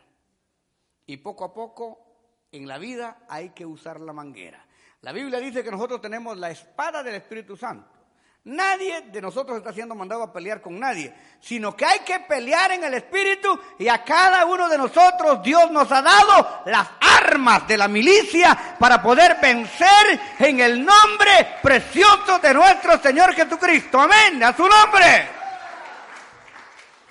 Y 1.06 1.16
poco 1.16 1.46
a 1.46 1.54
poco 1.54 2.04
en 2.52 2.68
la 2.68 2.76
vida 2.76 3.24
hay 3.26 3.48
que 3.50 3.64
usar 3.64 3.98
la 3.98 4.12
manguera. 4.12 4.62
La 5.00 5.12
Biblia 5.12 5.38
dice 5.38 5.64
que 5.64 5.70
nosotros 5.70 6.02
tenemos 6.02 6.36
la 6.36 6.50
espada 6.50 7.02
del 7.02 7.14
Espíritu 7.14 7.56
Santo. 7.56 7.99
Nadie 8.44 9.02
de 9.02 9.20
nosotros 9.20 9.58
está 9.58 9.70
siendo 9.70 9.94
mandado 9.94 10.22
a 10.22 10.32
pelear 10.32 10.62
con 10.62 10.80
nadie, 10.80 11.14
sino 11.40 11.76
que 11.76 11.84
hay 11.84 11.98
que 12.00 12.20
pelear 12.20 12.72
en 12.72 12.84
el 12.84 12.94
Espíritu 12.94 13.60
y 13.78 13.86
a 13.86 14.02
cada 14.02 14.46
uno 14.46 14.66
de 14.66 14.78
nosotros 14.78 15.42
Dios 15.42 15.70
nos 15.70 15.92
ha 15.92 16.00
dado 16.00 16.62
las 16.64 16.88
armas 17.00 17.68
de 17.68 17.76
la 17.76 17.86
milicia 17.86 18.76
para 18.78 19.02
poder 19.02 19.36
vencer 19.42 20.18
en 20.38 20.58
el 20.58 20.82
nombre 20.82 21.58
precioso 21.62 22.38
de 22.38 22.54
nuestro 22.54 22.98
Señor 22.98 23.34
Jesucristo. 23.34 24.00
Amén, 24.00 24.42
a 24.42 24.56
su 24.56 24.66
nombre. 24.66 25.28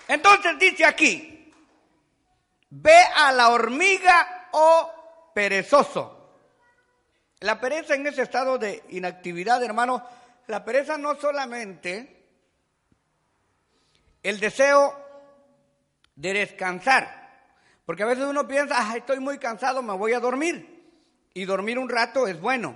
Entonces 0.08 0.58
dice 0.58 0.84
aquí, 0.84 1.54
ve 2.72 3.04
a 3.16 3.32
la 3.32 3.50
hormiga, 3.50 4.48
oh 4.54 5.32
perezoso. 5.36 6.16
La 7.42 7.60
pereza 7.60 7.94
en 7.94 8.08
ese 8.08 8.24
estado 8.24 8.58
de 8.58 8.84
inactividad, 8.90 9.64
hermano, 9.64 10.04
la 10.50 10.66
pereza 10.66 10.98
no 10.98 11.16
solamente 11.16 12.26
el 14.24 14.40
deseo 14.40 14.94
de 16.16 16.34
descansar, 16.34 17.54
porque 17.86 18.04
a 18.04 18.08
veces 18.08 18.26
uno 18.26 18.48
piensa, 18.48 18.76
ah, 18.78 18.98
estoy 18.98 19.20
muy 19.20 19.38
cansado, 19.38 19.82
me 19.82 19.94
voy 19.94 20.14
a 20.14 20.20
dormir. 20.20 20.78
Y 21.34 21.46
dormir 21.46 21.78
un 21.78 21.88
rato 21.88 22.28
es 22.28 22.42
bueno, 22.42 22.76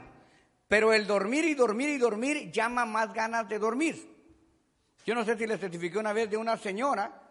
pero 0.67 0.93
el 0.93 1.07
dormir 1.07 1.45
y 1.45 1.55
dormir 1.55 1.89
y 1.89 1.97
dormir 1.97 2.51
llama 2.51 2.85
más 2.85 3.11
ganas 3.11 3.49
de 3.49 3.57
dormir. 3.57 4.07
Yo 5.05 5.15
no 5.15 5.25
sé 5.25 5.35
si 5.35 5.47
les 5.47 5.59
certifiqué 5.59 5.97
una 5.97 6.13
vez 6.13 6.29
de 6.29 6.37
una 6.37 6.55
señora 6.57 7.21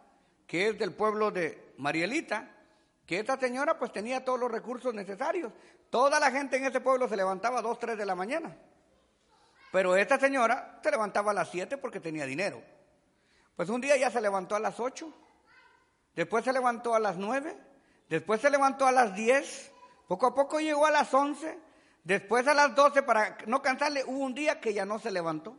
que 0.46 0.68
es 0.68 0.78
del 0.78 0.92
pueblo 0.92 1.30
de 1.30 1.72
Marielita, 1.78 2.50
que 3.06 3.20
esta 3.20 3.38
señora 3.38 3.78
pues 3.78 3.92
tenía 3.92 4.24
todos 4.24 4.40
los 4.40 4.50
recursos 4.50 4.92
necesarios. 4.92 5.52
Toda 5.88 6.18
la 6.18 6.30
gente 6.30 6.56
en 6.56 6.64
ese 6.64 6.80
pueblo 6.80 7.08
se 7.08 7.16
levantaba 7.16 7.60
a 7.60 7.62
2, 7.62 7.78
3 7.78 7.96
de 7.96 8.06
la 8.06 8.14
mañana. 8.14 8.56
Pero 9.72 9.96
esta 9.96 10.20
señora 10.20 10.78
se 10.82 10.90
levantaba 10.90 11.30
a 11.30 11.34
las 11.34 11.48
7 11.48 11.78
porque 11.78 11.98
tenía 11.98 12.26
dinero. 12.26 12.62
Pues 13.56 13.70
un 13.70 13.80
día 13.80 13.96
ya 13.96 14.10
se 14.10 14.20
levantó 14.20 14.54
a 14.54 14.60
las 14.60 14.78
8, 14.78 15.10
después 16.14 16.44
se 16.44 16.52
levantó 16.52 16.94
a 16.94 17.00
las 17.00 17.16
9, 17.16 17.56
después 18.06 18.42
se 18.42 18.50
levantó 18.50 18.86
a 18.86 18.92
las 18.92 19.14
10, 19.16 19.72
poco 20.06 20.26
a 20.26 20.34
poco 20.34 20.60
llegó 20.60 20.84
a 20.84 20.90
las 20.90 21.12
11, 21.12 21.58
después 22.04 22.46
a 22.48 22.54
las 22.54 22.74
12 22.74 23.02
para 23.02 23.38
no 23.46 23.62
cansarle, 23.62 24.04
hubo 24.04 24.18
un 24.18 24.34
día 24.34 24.60
que 24.60 24.74
ya 24.74 24.84
no 24.84 24.98
se 24.98 25.10
levantó. 25.10 25.56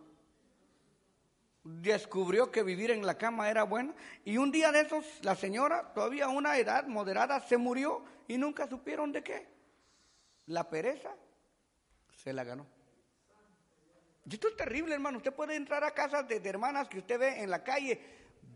Descubrió 1.64 2.52
que 2.52 2.62
vivir 2.62 2.92
en 2.92 3.08
la 3.08 3.18
cama 3.18 3.50
era 3.50 3.64
bueno 3.64 3.96
y 4.26 4.38
un 4.38 4.52
día 4.52 4.72
de 4.72 4.82
esos 4.82 5.06
la 5.24 5.36
señora, 5.36 5.92
todavía 5.92 6.26
a 6.26 6.30
una 6.30 6.56
edad 6.60 6.86
moderada, 6.86 7.40
se 7.40 7.58
murió 7.58 8.04
y 8.28 8.38
nunca 8.38 8.68
supieron 8.68 9.12
de 9.12 9.24
qué. 9.24 9.48
La 10.46 10.70
pereza 10.70 11.16
se 12.12 12.32
la 12.32 12.44
ganó. 12.44 12.68
Esto 14.30 14.48
es 14.48 14.56
terrible, 14.56 14.94
hermano. 14.94 15.18
Usted 15.18 15.34
puede 15.34 15.56
entrar 15.56 15.84
a 15.84 15.92
casas 15.92 16.28
de, 16.28 16.38
hermanas 16.44 16.88
que 16.88 17.00
usted 17.00 17.20
ve 17.20 17.44
en 17.44 17.50
la 17.50 17.64
calle, 17.64 18.00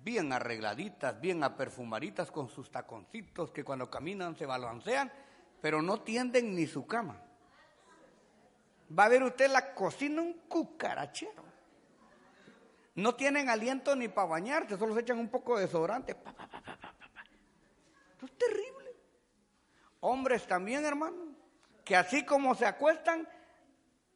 bien 0.03 0.31
arregladitas, 0.31 1.19
bien 1.19 1.43
aperfumaditas, 1.43 2.31
con 2.31 2.49
sus 2.49 2.71
taconcitos 2.71 3.51
que 3.51 3.63
cuando 3.63 3.89
caminan 3.89 4.35
se 4.35 4.45
balancean, 4.45 5.11
pero 5.61 5.81
no 5.81 6.01
tienden 6.01 6.55
ni 6.55 6.67
su 6.67 6.87
cama. 6.87 7.21
Va 8.97 9.05
a 9.05 9.09
ver 9.09 9.23
usted 9.23 9.49
la 9.49 9.73
cocina 9.73 10.21
un 10.21 10.33
cucarachero. 10.47 11.45
No 12.95 13.15
tienen 13.15 13.49
aliento 13.49 13.95
ni 13.95 14.07
para 14.07 14.27
bañarse, 14.27 14.77
solo 14.77 14.95
se 14.95 15.01
echan 15.01 15.19
un 15.19 15.29
poco 15.29 15.57
de 15.57 15.65
desodorante. 15.65 16.13
Esto 18.13 18.25
es 18.25 18.37
terrible. 18.37 18.95
Hombres 19.99 20.47
también, 20.47 20.85
hermano, 20.85 21.35
que 21.83 21.95
así 21.95 22.25
como 22.25 22.55
se 22.55 22.65
acuestan, 22.65 23.27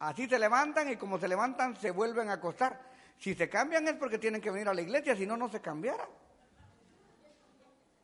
Así 0.02 0.28
se 0.28 0.40
levantan 0.40 0.90
y 0.90 0.96
como 0.96 1.20
se 1.20 1.28
levantan 1.28 1.76
se 1.76 1.92
vuelven 1.92 2.30
a 2.30 2.34
acostar. 2.34 2.82
Si 3.20 3.36
se 3.36 3.48
cambian 3.48 3.88
es 3.88 3.94
porque 3.94 4.18
tienen 4.18 4.42
que 4.42 4.50
venir 4.50 4.68
a 4.68 4.74
la 4.74 4.82
iglesia, 4.82 5.16
si 5.16 5.28
no, 5.28 5.38
no 5.38 5.48
se 5.48 5.62
cambiaran. 5.62 6.08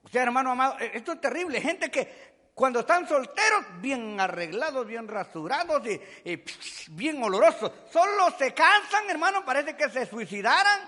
O 0.03 0.07
sea, 0.07 0.21
hermano 0.21 0.51
amado, 0.51 0.77
e-, 0.79 0.91
esto 0.93 1.13
es 1.13 1.21
terrible. 1.21 1.59
Gente 1.59 1.89
que 1.89 2.51
cuando 2.53 2.81
están 2.81 3.07
solteros, 3.07 3.81
bien 3.81 4.19
arreglados, 4.19 4.85
bien 4.85 5.07
rasurados 5.07 5.81
y, 5.87 6.43
bien 6.89 7.21
olorosos, 7.23 7.71
solo 7.91 8.29
se 8.37 8.53
cansan, 8.53 9.09
hermano, 9.09 9.43
parece 9.43 9.75
que 9.75 9.89
se 9.89 10.05
suicidaran. 10.05 10.81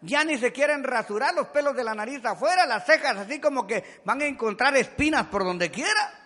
Ya 0.00 0.24
ni 0.24 0.38
se 0.38 0.50
quieren 0.50 0.82
rasurar 0.82 1.34
los 1.34 1.48
pelos 1.48 1.76
de 1.76 1.84
la 1.84 1.94
nariz 1.94 2.24
afuera, 2.24 2.64
las 2.64 2.86
cejas 2.86 3.18
así 3.18 3.38
como 3.38 3.66
que 3.66 4.00
van 4.06 4.22
a 4.22 4.26
encontrar 4.26 4.74
espinas 4.78 5.26
por 5.26 5.44
donde 5.44 5.70
quiera 5.70 6.23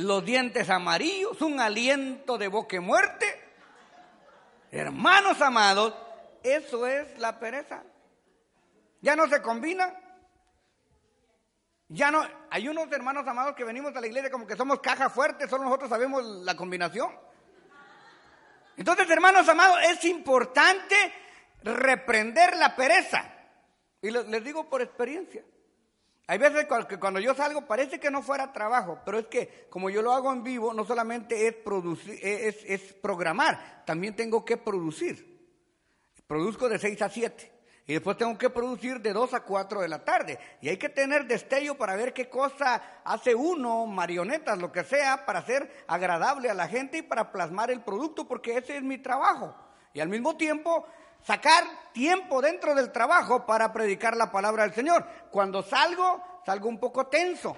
los 0.00 0.24
dientes 0.24 0.70
amarillos, 0.70 1.40
un 1.42 1.60
aliento 1.60 2.38
de 2.38 2.48
boque 2.48 2.80
muerte. 2.80 3.26
Hermanos 4.70 5.40
amados, 5.40 5.94
eso 6.42 6.86
es 6.86 7.18
la 7.18 7.38
pereza. 7.38 7.82
Ya 9.00 9.16
no 9.16 9.28
se 9.28 9.42
combina. 9.42 9.94
Ya 11.88 12.10
no, 12.10 12.24
hay 12.50 12.68
unos 12.68 12.90
hermanos 12.92 13.26
amados 13.26 13.54
que 13.56 13.64
venimos 13.64 13.94
a 13.96 14.00
la 14.00 14.06
iglesia 14.06 14.30
como 14.30 14.46
que 14.46 14.56
somos 14.56 14.80
caja 14.80 15.10
fuerte, 15.10 15.48
solo 15.48 15.64
nosotros 15.64 15.90
sabemos 15.90 16.24
la 16.24 16.54
combinación. 16.54 17.10
Entonces, 18.76 19.10
hermanos 19.10 19.48
amados, 19.48 19.78
es 19.82 20.04
importante 20.04 20.94
reprender 21.62 22.56
la 22.56 22.76
pereza. 22.76 23.24
Y 24.00 24.10
les 24.10 24.44
digo 24.44 24.70
por 24.70 24.80
experiencia. 24.80 25.44
Hay 26.30 26.38
veces 26.38 26.68
que 26.88 26.96
cuando 27.00 27.18
yo 27.18 27.34
salgo 27.34 27.66
parece 27.66 27.98
que 27.98 28.08
no 28.08 28.22
fuera 28.22 28.52
trabajo, 28.52 29.00
pero 29.04 29.18
es 29.18 29.26
que 29.26 29.66
como 29.68 29.90
yo 29.90 30.00
lo 30.00 30.12
hago 30.12 30.32
en 30.32 30.44
vivo, 30.44 30.72
no 30.72 30.84
solamente 30.84 31.48
es, 31.48 31.54
producir, 31.54 32.20
es, 32.22 32.64
es 32.66 32.80
programar, 32.92 33.82
también 33.84 34.14
tengo 34.14 34.44
que 34.44 34.56
producir. 34.56 35.26
Produzco 36.28 36.68
de 36.68 36.78
6 36.78 37.02
a 37.02 37.08
7 37.08 37.52
y 37.84 37.94
después 37.94 38.16
tengo 38.16 38.38
que 38.38 38.48
producir 38.48 39.00
de 39.00 39.12
2 39.12 39.34
a 39.34 39.40
4 39.40 39.80
de 39.80 39.88
la 39.88 40.04
tarde. 40.04 40.38
Y 40.60 40.68
hay 40.68 40.76
que 40.76 40.88
tener 40.88 41.26
destello 41.26 41.76
para 41.76 41.96
ver 41.96 42.12
qué 42.12 42.28
cosa 42.28 43.00
hace 43.02 43.34
uno, 43.34 43.86
marionetas, 43.86 44.56
lo 44.56 44.70
que 44.70 44.84
sea, 44.84 45.26
para 45.26 45.44
ser 45.44 45.68
agradable 45.88 46.48
a 46.48 46.54
la 46.54 46.68
gente 46.68 46.98
y 46.98 47.02
para 47.02 47.32
plasmar 47.32 47.72
el 47.72 47.82
producto, 47.82 48.28
porque 48.28 48.56
ese 48.56 48.76
es 48.76 48.84
mi 48.84 48.98
trabajo. 48.98 49.52
Y 49.92 49.98
al 49.98 50.08
mismo 50.08 50.36
tiempo 50.36 50.86
sacar 51.22 51.64
tiempo 51.92 52.40
dentro 52.40 52.74
del 52.74 52.92
trabajo 52.92 53.46
para 53.46 53.72
predicar 53.72 54.16
la 54.16 54.30
palabra 54.30 54.64
del 54.64 54.74
Señor. 54.74 55.06
Cuando 55.30 55.62
salgo, 55.62 56.22
salgo 56.44 56.68
un 56.68 56.78
poco 56.78 57.06
tenso. 57.06 57.56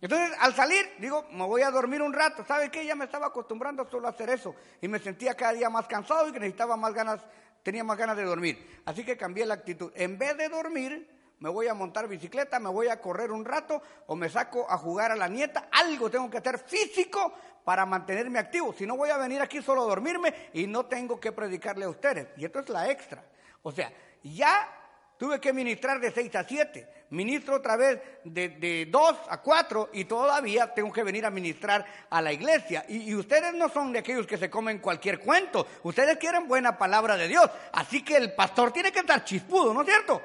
Entonces, 0.00 0.36
al 0.40 0.54
salir, 0.54 0.86
digo, 0.98 1.24
me 1.30 1.46
voy 1.46 1.62
a 1.62 1.70
dormir 1.70 2.02
un 2.02 2.12
rato. 2.12 2.44
¿Sabe 2.44 2.70
qué? 2.70 2.84
Ya 2.84 2.94
me 2.94 3.06
estaba 3.06 3.28
acostumbrando 3.28 3.88
solo 3.90 4.06
a 4.06 4.10
hacer 4.10 4.28
eso. 4.28 4.54
Y 4.82 4.88
me 4.88 4.98
sentía 4.98 5.34
cada 5.34 5.52
día 5.54 5.70
más 5.70 5.86
cansado 5.86 6.28
y 6.28 6.32
que 6.32 6.40
necesitaba 6.40 6.76
más 6.76 6.92
ganas, 6.92 7.20
tenía 7.62 7.84
más 7.84 7.96
ganas 7.96 8.16
de 8.16 8.24
dormir. 8.24 8.82
Así 8.84 9.02
que 9.02 9.16
cambié 9.16 9.46
la 9.46 9.54
actitud. 9.54 9.90
En 9.94 10.18
vez 10.18 10.36
de 10.36 10.50
dormir, 10.50 11.08
me 11.40 11.48
voy 11.48 11.68
a 11.68 11.74
montar 11.74 12.06
bicicleta, 12.06 12.58
me 12.60 12.68
voy 12.68 12.88
a 12.88 13.00
correr 13.00 13.32
un 13.32 13.44
rato 13.44 13.82
o 14.06 14.14
me 14.14 14.28
saco 14.28 14.70
a 14.70 14.76
jugar 14.76 15.12
a 15.12 15.16
la 15.16 15.28
nieta. 15.28 15.68
Algo 15.72 16.10
tengo 16.10 16.28
que 16.28 16.38
hacer 16.38 16.58
físico 16.58 17.32
para 17.64 17.86
mantenerme 17.86 18.38
activo. 18.38 18.74
Si 18.76 18.86
no 18.86 18.96
voy 18.96 19.10
a 19.10 19.16
venir 19.16 19.40
aquí 19.40 19.62
solo 19.62 19.82
a 19.82 19.86
dormirme 19.86 20.50
y 20.52 20.66
no 20.66 20.86
tengo 20.86 21.18
que 21.18 21.32
predicarle 21.32 21.86
a 21.86 21.88
ustedes. 21.88 22.28
Y 22.36 22.44
esto 22.44 22.60
es 22.60 22.68
la 22.68 22.90
extra. 22.90 23.24
O 23.62 23.72
sea, 23.72 23.92
ya 24.22 24.68
tuve 25.16 25.40
que 25.40 25.52
ministrar 25.52 25.98
de 26.00 26.10
6 26.10 26.36
a 26.36 26.44
7. 26.44 26.88
Ministro 27.10 27.56
otra 27.56 27.76
vez 27.76 28.00
de, 28.24 28.50
de 28.50 28.86
2 28.90 29.16
a 29.28 29.40
4 29.40 29.90
y 29.94 30.04
todavía 30.04 30.74
tengo 30.74 30.92
que 30.92 31.02
venir 31.02 31.24
a 31.24 31.30
ministrar 31.30 31.84
a 32.10 32.20
la 32.20 32.32
iglesia. 32.32 32.84
Y, 32.88 33.10
y 33.10 33.14
ustedes 33.14 33.54
no 33.54 33.68
son 33.68 33.92
de 33.92 34.00
aquellos 34.00 34.26
que 34.26 34.36
se 34.36 34.50
comen 34.50 34.78
cualquier 34.78 35.20
cuento. 35.20 35.66
Ustedes 35.84 36.18
quieren 36.18 36.46
buena 36.46 36.76
palabra 36.76 37.16
de 37.16 37.28
Dios. 37.28 37.48
Así 37.72 38.02
que 38.02 38.16
el 38.16 38.34
pastor 38.34 38.72
tiene 38.72 38.92
que 38.92 39.00
estar 39.00 39.24
chispudo, 39.24 39.72
¿no 39.72 39.80
es 39.82 39.88
cierto? 39.88 40.20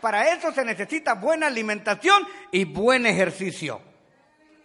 Para 0.00 0.30
eso 0.32 0.52
se 0.52 0.64
necesita 0.64 1.14
buena 1.14 1.46
alimentación 1.46 2.28
y 2.52 2.64
buen 2.64 3.06
ejercicio. 3.06 3.93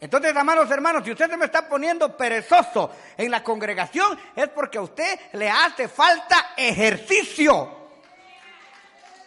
Entonces, 0.01 0.35
amados 0.35 0.71
hermanos, 0.71 1.03
si 1.03 1.11
usted 1.11 1.29
se 1.29 1.37
me 1.37 1.45
está 1.45 1.67
poniendo 1.67 2.15
perezoso 2.15 2.95
en 3.17 3.29
la 3.29 3.43
congregación, 3.43 4.17
es 4.35 4.47
porque 4.49 4.77
a 4.77 4.81
usted 4.81 5.19
le 5.33 5.49
hace 5.49 5.89
falta 5.89 6.53
ejercicio. 6.55 7.77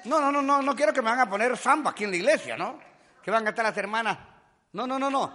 No, 0.04 0.20
no, 0.20 0.32
no, 0.32 0.40
no, 0.40 0.62
no 0.62 0.74
quiero 0.74 0.92
que 0.92 1.02
me 1.02 1.10
van 1.10 1.20
a 1.20 1.28
poner 1.28 1.56
samba 1.56 1.90
aquí 1.90 2.04
en 2.04 2.10
la 2.10 2.16
iglesia, 2.16 2.56
¿no? 2.56 2.78
Que 3.22 3.30
van 3.30 3.46
a 3.46 3.50
estar 3.50 3.64
las 3.64 3.76
hermanas. 3.76 4.18
No, 4.72 4.86
no, 4.86 4.98
no, 4.98 5.10
no. 5.10 5.32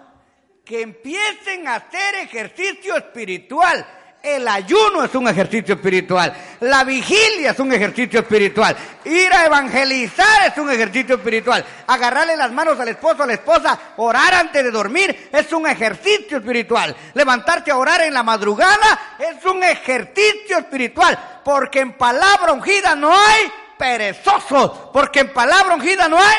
Que 0.66 0.82
empiecen 0.82 1.68
a 1.68 1.76
hacer 1.76 2.16
ejercicio 2.16 2.98
espiritual. 2.98 3.86
El 4.22 4.48
ayuno 4.48 5.04
es 5.04 5.14
un 5.16 5.28
ejercicio 5.28 5.76
espiritual. 5.76 6.36
La 6.62 6.84
vigilia 6.84 7.52
es 7.52 7.60
un 7.60 7.72
ejercicio 7.72 8.20
espiritual. 8.20 8.76
Ir 9.06 9.32
a 9.32 9.46
evangelizar 9.46 10.48
es 10.48 10.58
un 10.58 10.70
ejercicio 10.70 11.16
espiritual. 11.16 11.64
Agarrarle 11.86 12.36
las 12.36 12.52
manos 12.52 12.80
al 12.80 12.90
esposo, 12.90 13.24
a 13.24 13.28
la 13.28 13.34
esposa, 13.34 13.80
orar 13.98 14.34
antes 14.34 14.64
de 14.64 14.72
dormir 14.72 15.30
es 15.32 15.54
un 15.54 15.68
ejercicio 15.68 16.38
espiritual. 16.40 16.96
Levantarte 17.14 17.72
a 17.72 17.78
orar 17.78 18.02
en 18.02 18.14
la 18.14 18.24
madrugada 18.24 19.16
es 19.20 19.46
un 19.46 19.64
ejercicio 19.64 20.58
espiritual. 20.58 21.18
Porque 21.44 21.80
en 21.80 21.94
palabra 21.94 22.52
ungida 22.54 22.96
no 22.96 23.14
hay 23.14 23.52
perezosos. 23.78 24.90
Porque 24.92 25.22
en 25.22 25.32
palabra 25.32 25.76
ungida 25.76 26.10
no 26.10 26.18
hay. 26.18 26.38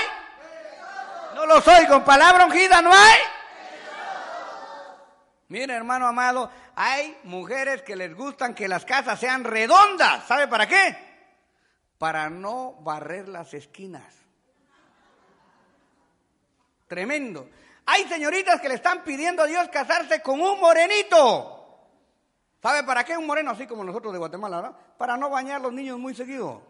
No 1.36 1.46
lo 1.46 1.60
soy, 1.62 1.86
con 1.86 2.02
palabra 2.04 2.44
ungida 2.44 2.82
no 2.82 2.92
hay. 2.92 3.18
Mire, 5.48 5.74
hermano 5.74 6.06
amado, 6.06 6.50
hay 6.76 7.18
mujeres 7.24 7.82
que 7.82 7.96
les 7.96 8.14
gustan 8.14 8.54
que 8.54 8.68
las 8.68 8.84
casas 8.84 9.18
sean 9.18 9.44
redondas. 9.44 10.26
¿Sabe 10.26 10.46
para 10.46 10.68
qué? 10.68 10.96
Para 11.96 12.28
no 12.28 12.74
barrer 12.80 13.28
las 13.28 13.54
esquinas. 13.54 14.14
Tremendo. 16.86 17.48
Hay 17.86 18.04
señoritas 18.04 18.60
que 18.60 18.68
le 18.68 18.74
están 18.74 19.02
pidiendo 19.02 19.42
a 19.42 19.46
Dios 19.46 19.68
casarse 19.68 20.20
con 20.20 20.38
un 20.40 20.60
morenito. 20.60 21.54
¿Sabe 22.60 22.82
para 22.82 23.04
qué 23.04 23.16
un 23.16 23.26
moreno 23.26 23.52
así 23.52 23.66
como 23.66 23.84
nosotros 23.84 24.12
de 24.12 24.18
Guatemala, 24.18 24.60
no? 24.60 24.76
Para 24.98 25.16
no 25.16 25.30
bañar 25.30 25.56
a 25.56 25.64
los 25.64 25.72
niños 25.72 25.98
muy 25.98 26.14
seguido. 26.14 26.60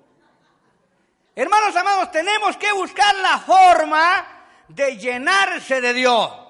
Hermanos 1.34 1.74
amados, 1.74 2.12
tenemos 2.12 2.56
que 2.56 2.72
buscar 2.72 3.14
la 3.16 3.38
forma 3.38 4.26
de 4.68 4.96
llenarse 4.96 5.80
de 5.80 5.92
Dios 5.94 6.47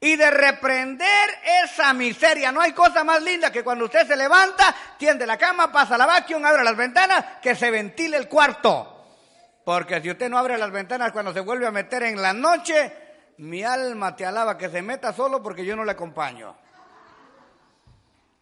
y 0.00 0.16
de 0.16 0.30
reprender 0.30 1.30
esa 1.62 1.92
miseria. 1.92 2.50
No 2.50 2.62
hay 2.62 2.72
cosa 2.72 3.04
más 3.04 3.22
linda 3.22 3.52
que 3.52 3.62
cuando 3.62 3.84
usted 3.84 4.06
se 4.06 4.16
levanta, 4.16 4.74
tiende 4.96 5.26
la 5.26 5.36
cama, 5.36 5.70
pasa 5.70 5.98
la 5.98 6.06
vacuum, 6.06 6.44
abre 6.44 6.64
las 6.64 6.76
ventanas, 6.76 7.24
que 7.42 7.54
se 7.54 7.70
ventile 7.70 8.16
el 8.16 8.26
cuarto. 8.26 8.96
Porque 9.62 10.00
si 10.00 10.10
usted 10.10 10.30
no 10.30 10.38
abre 10.38 10.56
las 10.56 10.70
ventanas 10.70 11.12
cuando 11.12 11.34
se 11.34 11.40
vuelve 11.40 11.66
a 11.66 11.70
meter 11.70 12.02
en 12.04 12.20
la 12.20 12.32
noche, 12.32 12.92
mi 13.38 13.62
alma 13.62 14.16
te 14.16 14.24
alaba 14.24 14.56
que 14.56 14.70
se 14.70 14.80
meta 14.80 15.12
solo 15.12 15.42
porque 15.42 15.66
yo 15.66 15.76
no 15.76 15.84
le 15.84 15.92
acompaño. 15.92 16.56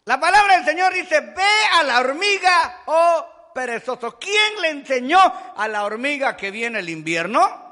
La 0.05 0.17
palabra 0.17 0.55
del 0.55 0.65
Señor 0.65 0.93
dice, 0.93 1.19
ve 1.19 1.43
a 1.77 1.83
la 1.83 1.99
hormiga, 1.99 2.83
oh 2.85 3.51
perezoso. 3.53 4.17
¿Quién 4.17 4.61
le 4.61 4.69
enseñó 4.69 5.19
a 5.55 5.67
la 5.67 5.83
hormiga 5.83 6.37
que 6.37 6.51
viene 6.51 6.79
el 6.79 6.89
invierno? 6.89 7.67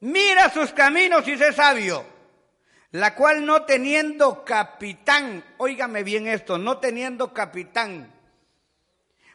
Mira 0.00 0.50
sus 0.50 0.72
caminos 0.72 1.28
y 1.28 1.36
sé 1.36 1.52
sabio 1.52 2.15
la 2.92 3.14
cual 3.14 3.44
no 3.44 3.64
teniendo 3.64 4.44
capitán, 4.44 5.44
óigame 5.58 6.02
bien 6.02 6.26
esto, 6.26 6.58
no 6.58 6.78
teniendo 6.78 7.32
capitán. 7.32 8.12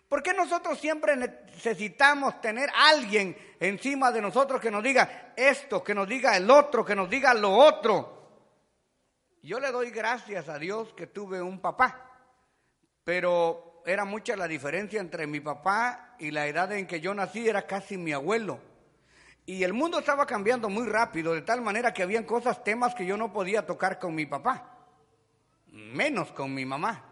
¿Por 0.07 0.23
qué 0.23 0.33
nosotros 0.33 0.79
siempre 0.79 1.15
necesitamos 1.15 2.41
tener 2.41 2.69
alguien 2.75 3.37
encima 3.59 4.11
de 4.11 4.21
nosotros 4.21 4.59
que 4.59 4.71
nos 4.71 4.83
diga 4.83 5.33
esto, 5.35 5.83
que 5.83 5.95
nos 5.95 6.07
diga 6.07 6.35
el 6.35 6.49
otro, 6.49 6.83
que 6.83 6.95
nos 6.95 7.09
diga 7.09 7.33
lo 7.33 7.53
otro? 7.53 8.21
Yo 9.41 9.59
le 9.59 9.71
doy 9.71 9.89
gracias 9.89 10.49
a 10.49 10.59
Dios 10.59 10.93
que 10.93 11.07
tuve 11.07 11.41
un 11.41 11.59
papá, 11.59 12.11
pero 13.03 13.81
era 13.85 14.05
mucha 14.05 14.35
la 14.35 14.47
diferencia 14.47 14.99
entre 14.99 15.27
mi 15.27 15.39
papá 15.39 16.15
y 16.19 16.31
la 16.31 16.45
edad 16.47 16.71
en 16.73 16.85
que 16.85 17.01
yo 17.01 17.13
nací, 17.13 17.47
era 17.47 17.65
casi 17.65 17.97
mi 17.97 18.11
abuelo. 18.11 18.59
Y 19.45 19.63
el 19.63 19.73
mundo 19.73 19.99
estaba 19.99 20.25
cambiando 20.25 20.69
muy 20.69 20.87
rápido, 20.87 21.33
de 21.33 21.41
tal 21.41 21.61
manera 21.61 21.93
que 21.93 22.03
habían 22.03 22.23
cosas, 22.23 22.63
temas 22.63 22.93
que 22.93 23.05
yo 23.05 23.17
no 23.17 23.33
podía 23.33 23.65
tocar 23.65 23.99
con 23.99 24.13
mi 24.13 24.25
papá, 24.25 24.77
menos 25.67 26.31
con 26.31 26.53
mi 26.53 26.65
mamá. 26.65 27.05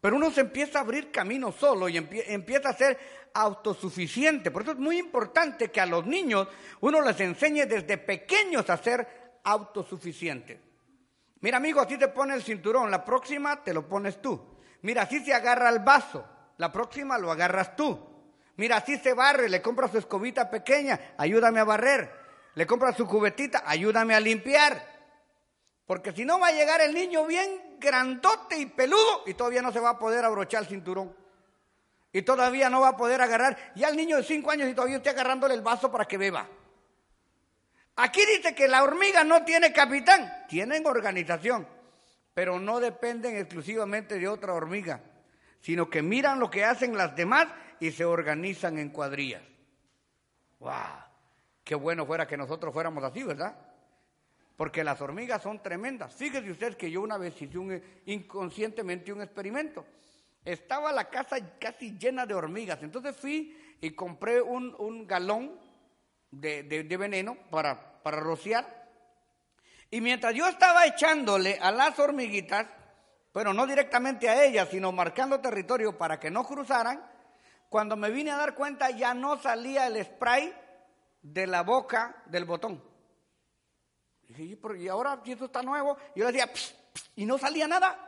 Pero 0.00 0.16
uno 0.16 0.30
se 0.30 0.40
empieza 0.40 0.78
a 0.78 0.82
abrir 0.82 1.10
camino 1.10 1.52
solo 1.52 1.88
y 1.88 1.96
empieza 1.96 2.70
a 2.70 2.74
ser 2.74 2.98
autosuficiente. 3.34 4.50
Por 4.50 4.62
eso 4.62 4.72
es 4.72 4.78
muy 4.78 4.98
importante 4.98 5.70
que 5.70 5.80
a 5.80 5.86
los 5.86 6.06
niños 6.06 6.48
uno 6.80 7.02
les 7.02 7.20
enseñe 7.20 7.66
desde 7.66 7.98
pequeños 7.98 8.70
a 8.70 8.78
ser 8.78 9.40
autosuficientes. 9.44 10.58
Mira, 11.40 11.58
amigo, 11.58 11.80
así 11.80 11.98
te 11.98 12.08
pone 12.08 12.34
el 12.34 12.42
cinturón, 12.42 12.90
la 12.90 13.04
próxima 13.04 13.62
te 13.62 13.74
lo 13.74 13.86
pones 13.88 14.22
tú. 14.22 14.40
Mira, 14.82 15.02
así 15.02 15.22
se 15.24 15.34
agarra 15.34 15.68
el 15.68 15.80
vaso, 15.80 16.24
la 16.56 16.72
próxima 16.72 17.18
lo 17.18 17.30
agarras 17.30 17.76
tú. 17.76 18.09
Mira, 18.60 18.76
así 18.76 18.98
se 18.98 19.14
barre, 19.14 19.48
le 19.48 19.62
compra 19.62 19.88
su 19.88 19.96
escobita 19.96 20.50
pequeña, 20.50 21.14
ayúdame 21.16 21.60
a 21.60 21.64
barrer. 21.64 22.12
Le 22.56 22.66
compra 22.66 22.92
su 22.92 23.06
cubetita, 23.06 23.62
ayúdame 23.64 24.14
a 24.14 24.20
limpiar. 24.20 24.86
Porque 25.86 26.12
si 26.12 26.26
no 26.26 26.38
va 26.38 26.48
a 26.48 26.52
llegar 26.52 26.82
el 26.82 26.92
niño 26.92 27.24
bien 27.24 27.78
grandote 27.78 28.58
y 28.58 28.66
peludo 28.66 29.22
y 29.24 29.32
todavía 29.32 29.62
no 29.62 29.72
se 29.72 29.80
va 29.80 29.88
a 29.88 29.98
poder 29.98 30.26
abrochar 30.26 30.64
el 30.64 30.68
cinturón. 30.68 31.16
Y 32.12 32.20
todavía 32.20 32.68
no 32.68 32.82
va 32.82 32.88
a 32.88 32.96
poder 32.98 33.22
agarrar. 33.22 33.56
Ya 33.76 33.88
el 33.88 33.96
niño 33.96 34.18
de 34.18 34.24
cinco 34.24 34.50
años 34.50 34.68
y 34.68 34.74
todavía 34.74 34.98
está 34.98 35.08
agarrándole 35.08 35.54
el 35.54 35.62
vaso 35.62 35.90
para 35.90 36.04
que 36.04 36.18
beba. 36.18 36.46
Aquí 37.96 38.20
dice 38.26 38.54
que 38.54 38.68
la 38.68 38.82
hormiga 38.82 39.24
no 39.24 39.42
tiene 39.42 39.72
capitán, 39.72 40.44
tienen 40.50 40.86
organización, 40.86 41.66
pero 42.34 42.60
no 42.60 42.78
dependen 42.78 43.38
exclusivamente 43.38 44.18
de 44.18 44.28
otra 44.28 44.52
hormiga, 44.52 45.00
sino 45.60 45.88
que 45.88 46.02
miran 46.02 46.40
lo 46.40 46.50
que 46.50 46.64
hacen 46.64 46.96
las 46.96 47.14
demás 47.14 47.48
y 47.78 47.90
se 47.90 48.04
organizan 48.04 48.78
en 48.78 48.90
cuadrillas. 48.90 49.42
¡Wow! 50.58 50.74
Qué 51.64 51.74
bueno 51.74 52.06
fuera 52.06 52.26
que 52.26 52.36
nosotros 52.36 52.72
fuéramos 52.72 53.02
así, 53.04 53.22
¿verdad? 53.22 53.56
Porque 54.56 54.84
las 54.84 55.00
hormigas 55.00 55.42
son 55.42 55.62
tremendas. 55.62 56.14
Fíjese 56.14 56.50
usted 56.50 56.76
que 56.76 56.90
yo 56.90 57.00
una 57.00 57.16
vez 57.16 57.40
hice 57.40 57.58
un, 57.58 57.82
inconscientemente 58.06 59.12
un 59.12 59.22
experimento. 59.22 59.86
Estaba 60.44 60.92
la 60.92 61.08
casa 61.08 61.36
casi 61.58 61.96
llena 61.98 62.26
de 62.26 62.34
hormigas. 62.34 62.82
Entonces 62.82 63.16
fui 63.16 63.56
y 63.80 63.90
compré 63.90 64.40
un, 64.42 65.06
galón 65.06 65.58
de, 66.30 66.62
de, 66.62 66.96
veneno 66.96 67.36
para, 67.50 68.02
para 68.02 68.20
rociar. 68.20 68.88
Y 69.90 70.00
mientras 70.00 70.34
yo 70.34 70.46
estaba 70.46 70.86
echándole 70.86 71.58
a 71.60 71.70
las 71.70 71.98
hormiguitas, 71.98 72.66
pero 73.32 73.52
no 73.52 73.66
directamente 73.66 74.28
a 74.28 74.44
ellas, 74.44 74.68
sino 74.70 74.92
marcando 74.92 75.40
territorio 75.40 75.96
para 75.96 76.18
que 76.18 76.30
no 76.30 76.44
cruzaran, 76.44 77.04
cuando 77.68 77.96
me 77.96 78.10
vine 78.10 78.32
a 78.32 78.36
dar 78.36 78.54
cuenta 78.54 78.90
ya 78.90 79.14
no 79.14 79.40
salía 79.40 79.86
el 79.86 80.04
spray 80.04 80.52
de 81.22 81.46
la 81.46 81.62
boca 81.62 82.22
del 82.26 82.44
botón. 82.44 82.82
Y 84.28 84.58
¿y 84.78 84.88
ahora 84.88 85.20
si 85.24 85.32
esto 85.32 85.46
está 85.46 85.62
nuevo? 85.62 85.96
Yo 86.14 86.24
le 86.24 86.32
decía, 86.32 86.50
y 87.16 87.26
no 87.26 87.38
salía 87.38 87.66
nada. 87.66 88.06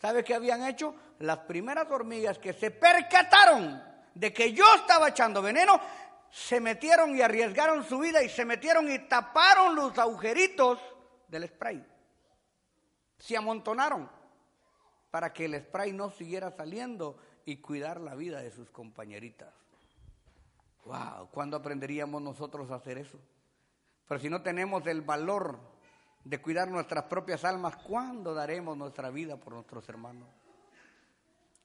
¿Sabe 0.00 0.24
qué 0.24 0.34
habían 0.34 0.64
hecho? 0.64 0.94
Las 1.18 1.40
primeras 1.40 1.90
hormigas 1.90 2.38
que 2.38 2.52
se 2.52 2.70
percataron 2.70 3.82
de 4.14 4.32
que 4.32 4.52
yo 4.52 4.64
estaba 4.74 5.08
echando 5.08 5.42
veneno, 5.42 5.78
se 6.30 6.60
metieron 6.60 7.16
y 7.16 7.20
arriesgaron 7.20 7.84
su 7.84 7.98
vida 7.98 8.22
y 8.22 8.28
se 8.28 8.44
metieron 8.44 8.90
y 8.90 8.98
taparon 9.00 9.74
los 9.74 9.98
agujeritos 9.98 10.78
del 11.28 11.48
spray. 11.48 11.84
Se 13.20 13.36
amontonaron 13.36 14.10
para 15.10 15.32
que 15.32 15.44
el 15.44 15.60
spray 15.60 15.92
no 15.92 16.10
siguiera 16.10 16.50
saliendo 16.50 17.18
y 17.44 17.58
cuidar 17.58 18.00
la 18.00 18.14
vida 18.14 18.40
de 18.40 18.50
sus 18.50 18.70
compañeritas. 18.70 19.52
¡Wow! 20.84 21.28
¿Cuándo 21.30 21.56
aprenderíamos 21.56 22.22
nosotros 22.22 22.70
a 22.70 22.76
hacer 22.76 22.98
eso? 22.98 23.18
Pero 24.08 24.20
si 24.20 24.28
no 24.28 24.42
tenemos 24.42 24.86
el 24.86 25.02
valor 25.02 25.58
de 26.24 26.40
cuidar 26.40 26.68
nuestras 26.68 27.04
propias 27.04 27.44
almas, 27.44 27.76
¿cuándo 27.76 28.34
daremos 28.34 28.76
nuestra 28.76 29.10
vida 29.10 29.36
por 29.36 29.52
nuestros 29.52 29.88
hermanos? 29.88 30.28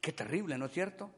Qué 0.02 0.12
terrible, 0.12 0.58
¿no 0.58 0.66
es 0.66 0.72
cierto? 0.72 1.10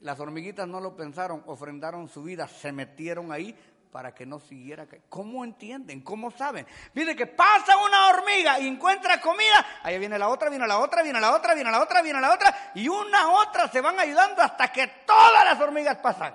Las 0.00 0.18
hormiguitas 0.18 0.66
no 0.66 0.80
lo 0.80 0.96
pensaron, 0.96 1.42
ofrendaron 1.46 2.08
su 2.08 2.22
vida, 2.22 2.48
se 2.48 2.72
metieron 2.72 3.30
ahí 3.30 3.56
para 3.90 4.14
que 4.14 4.26
no 4.26 4.40
siguiera. 4.40 4.86
¿Cómo 5.08 5.44
entienden? 5.44 6.00
¿Cómo 6.02 6.30
saben? 6.30 6.66
Dice 6.94 7.16
que 7.16 7.26
pasa 7.26 7.76
una 7.78 8.08
hormiga 8.08 8.58
y 8.60 8.68
encuentra 8.68 9.20
comida, 9.20 9.64
ahí 9.82 9.98
viene 9.98 10.18
la 10.18 10.28
otra, 10.28 10.50
viene 10.50 10.66
la 10.66 10.78
otra, 10.78 11.02
viene 11.02 11.20
la 11.20 11.34
otra, 11.34 11.54
viene 11.54 11.70
la 11.70 11.80
otra, 11.80 12.02
viene 12.02 12.20
la 12.20 12.32
otra, 12.32 12.72
y 12.74 12.88
una 12.88 13.30
otra 13.30 13.68
se 13.68 13.80
van 13.80 13.98
ayudando 13.98 14.42
hasta 14.42 14.70
que 14.72 14.86
todas 15.06 15.44
las 15.44 15.60
hormigas 15.60 15.96
pasan. 15.98 16.34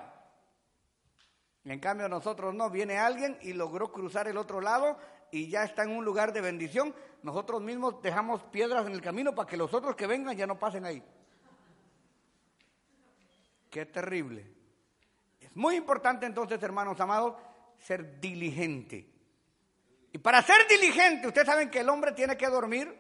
En 1.64 1.80
cambio 1.80 2.10
nosotros 2.10 2.54
no, 2.54 2.70
viene 2.70 2.98
alguien 2.98 3.38
y 3.42 3.54
logró 3.54 3.92
cruzar 3.92 4.28
el 4.28 4.38
otro 4.38 4.62
lado 4.62 4.98
y 5.32 5.50
ya 5.50 5.64
está 5.64 5.84
en 5.84 5.92
un 5.92 6.04
lugar 6.04 6.34
de 6.34 6.42
bendición. 6.42 6.94
Nosotros 7.22 7.62
mismos 7.62 8.02
dejamos 8.02 8.42
piedras 8.44 8.86
en 8.88 8.94
el 8.94 9.02
camino 9.02 9.36
para 9.36 9.48
que 9.48 9.58
los 9.58 9.74
otros 9.74 9.96
que 9.96 10.08
vengan 10.08 10.36
ya 10.36 10.48
no 10.48 10.58
pasen 10.58 10.86
ahí. 10.86 11.04
Qué 13.70 13.86
terrible. 13.86 14.61
Es 15.52 15.58
muy 15.58 15.76
importante 15.76 16.26
entonces, 16.26 16.64
hermanos 16.64 17.00
amados, 17.00 17.36
ser 17.78 18.20
diligente. 18.20 19.08
Y 20.14 20.18
para 20.18 20.42
ser 20.42 20.68
diligente, 20.68 21.28
ustedes 21.28 21.48
saben 21.48 21.70
que 21.70 21.80
el 21.80 21.90
hombre 21.90 22.14
tiene 22.14 22.38
que 22.38 22.48
dormir 22.48 22.94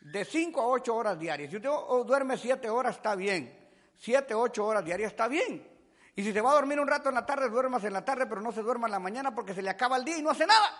de 0.00 0.24
5 0.24 0.60
a 0.60 0.66
8 0.68 0.94
horas 0.94 1.18
diarias. 1.18 1.50
Si 1.50 1.56
usted 1.56 1.68
duerme 2.06 2.38
7 2.38 2.70
horas, 2.70 2.96
está 2.96 3.14
bien. 3.14 3.56
7, 3.96 4.34
8 4.34 4.64
horas 4.64 4.84
diarias 4.84 5.10
está 5.10 5.28
bien. 5.28 5.68
Y 6.14 6.22
si 6.22 6.32
se 6.32 6.40
va 6.40 6.50
a 6.52 6.54
dormir 6.54 6.78
un 6.80 6.88
rato 6.88 7.08
en 7.08 7.16
la 7.16 7.26
tarde, 7.26 7.48
duermas 7.48 7.82
en 7.84 7.92
la 7.92 8.04
tarde, 8.04 8.26
pero 8.26 8.40
no 8.40 8.52
se 8.52 8.62
duerma 8.62 8.86
en 8.86 8.92
la 8.92 8.98
mañana 8.98 9.34
porque 9.34 9.54
se 9.54 9.62
le 9.62 9.70
acaba 9.70 9.96
el 9.96 10.04
día 10.04 10.16
y 10.16 10.22
no 10.22 10.30
hace 10.30 10.46
nada. 10.46 10.70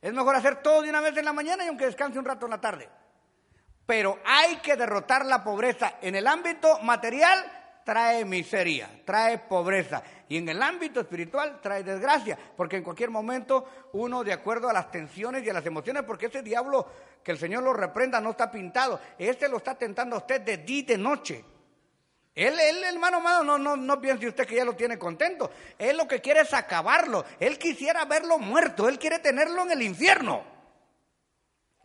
Es 0.00 0.12
mejor 0.12 0.34
hacer 0.34 0.62
todo 0.62 0.82
de 0.82 0.90
una 0.90 1.00
vez 1.00 1.16
en 1.16 1.24
la 1.24 1.32
mañana 1.32 1.64
y 1.64 1.68
aunque 1.68 1.84
descanse 1.86 2.18
un 2.18 2.24
rato 2.24 2.46
en 2.46 2.50
la 2.50 2.60
tarde. 2.60 2.88
Pero 3.86 4.18
hay 4.24 4.56
que 4.56 4.76
derrotar 4.76 5.26
la 5.26 5.44
pobreza. 5.44 5.94
En 6.00 6.14
el 6.14 6.26
ámbito 6.26 6.78
material 6.80 7.61
trae 7.84 8.24
miseria, 8.24 8.90
trae 9.04 9.38
pobreza. 9.38 10.02
Y 10.28 10.38
en 10.38 10.48
el 10.48 10.62
ámbito 10.62 11.00
espiritual 11.00 11.60
trae 11.60 11.82
desgracia, 11.82 12.38
porque 12.56 12.76
en 12.76 12.82
cualquier 12.82 13.10
momento 13.10 13.66
uno, 13.92 14.24
de 14.24 14.32
acuerdo 14.32 14.68
a 14.68 14.72
las 14.72 14.90
tensiones 14.90 15.44
y 15.44 15.50
a 15.50 15.52
las 15.52 15.66
emociones, 15.66 16.04
porque 16.04 16.26
ese 16.26 16.42
diablo, 16.42 16.86
que 17.22 17.32
el 17.32 17.38
Señor 17.38 17.62
lo 17.62 17.72
reprenda, 17.72 18.20
no 18.20 18.30
está 18.30 18.50
pintado. 18.50 19.00
Este 19.18 19.48
lo 19.48 19.58
está 19.58 19.74
tentando 19.74 20.16
a 20.16 20.20
usted 20.20 20.40
de 20.40 20.58
día 20.58 20.78
y 20.78 20.82
de 20.82 20.98
noche. 20.98 21.44
Él, 22.34 22.58
él, 22.58 22.84
hermano 22.84 23.18
amado, 23.18 23.44
no, 23.44 23.58
no, 23.58 23.76
no 23.76 24.00
piense 24.00 24.26
usted 24.26 24.46
que 24.46 24.56
ya 24.56 24.64
lo 24.64 24.74
tiene 24.74 24.98
contento. 24.98 25.50
Él 25.78 25.98
lo 25.98 26.08
que 26.08 26.20
quiere 26.20 26.40
es 26.40 26.54
acabarlo. 26.54 27.26
Él 27.38 27.58
quisiera 27.58 28.04
verlo 28.06 28.38
muerto. 28.38 28.88
Él 28.88 28.98
quiere 28.98 29.18
tenerlo 29.18 29.62
en 29.64 29.72
el 29.72 29.82
infierno. 29.82 30.51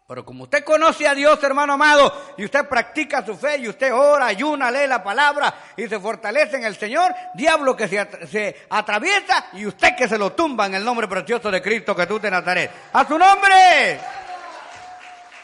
Pero 0.07 0.23
como 0.23 0.45
usted 0.45 0.63
conoce 0.63 1.05
a 1.05 1.13
Dios, 1.13 1.43
hermano 1.43 1.73
amado, 1.73 2.33
y 2.37 2.45
usted 2.45 2.65
practica 2.65 3.25
su 3.25 3.35
fe, 3.35 3.57
y 3.57 3.67
usted 3.67 3.93
ora, 3.93 4.27
ayuna, 4.27 4.71
lee 4.71 4.87
la 4.87 5.03
palabra 5.03 5.53
y 5.75 5.85
se 5.85 5.99
fortalece 5.99 6.55
en 6.55 6.63
el 6.63 6.77
Señor, 6.77 7.13
diablo 7.33 7.75
que 7.75 7.89
se, 7.89 8.55
atraviesa 8.69 9.47
y 9.51 9.65
usted 9.65 9.97
que 9.97 10.07
se 10.07 10.17
lo 10.17 10.31
tumba 10.31 10.65
en 10.65 10.75
el 10.75 10.85
nombre 10.85 11.09
precioso 11.09 11.51
de 11.51 11.61
Cristo 11.61 11.93
que 11.93 12.07
tú 12.07 12.21
te 12.21 12.31
Nazaret. 12.31 12.71
¡A 12.93 13.05
su 13.05 13.17
nombre! 13.17 13.99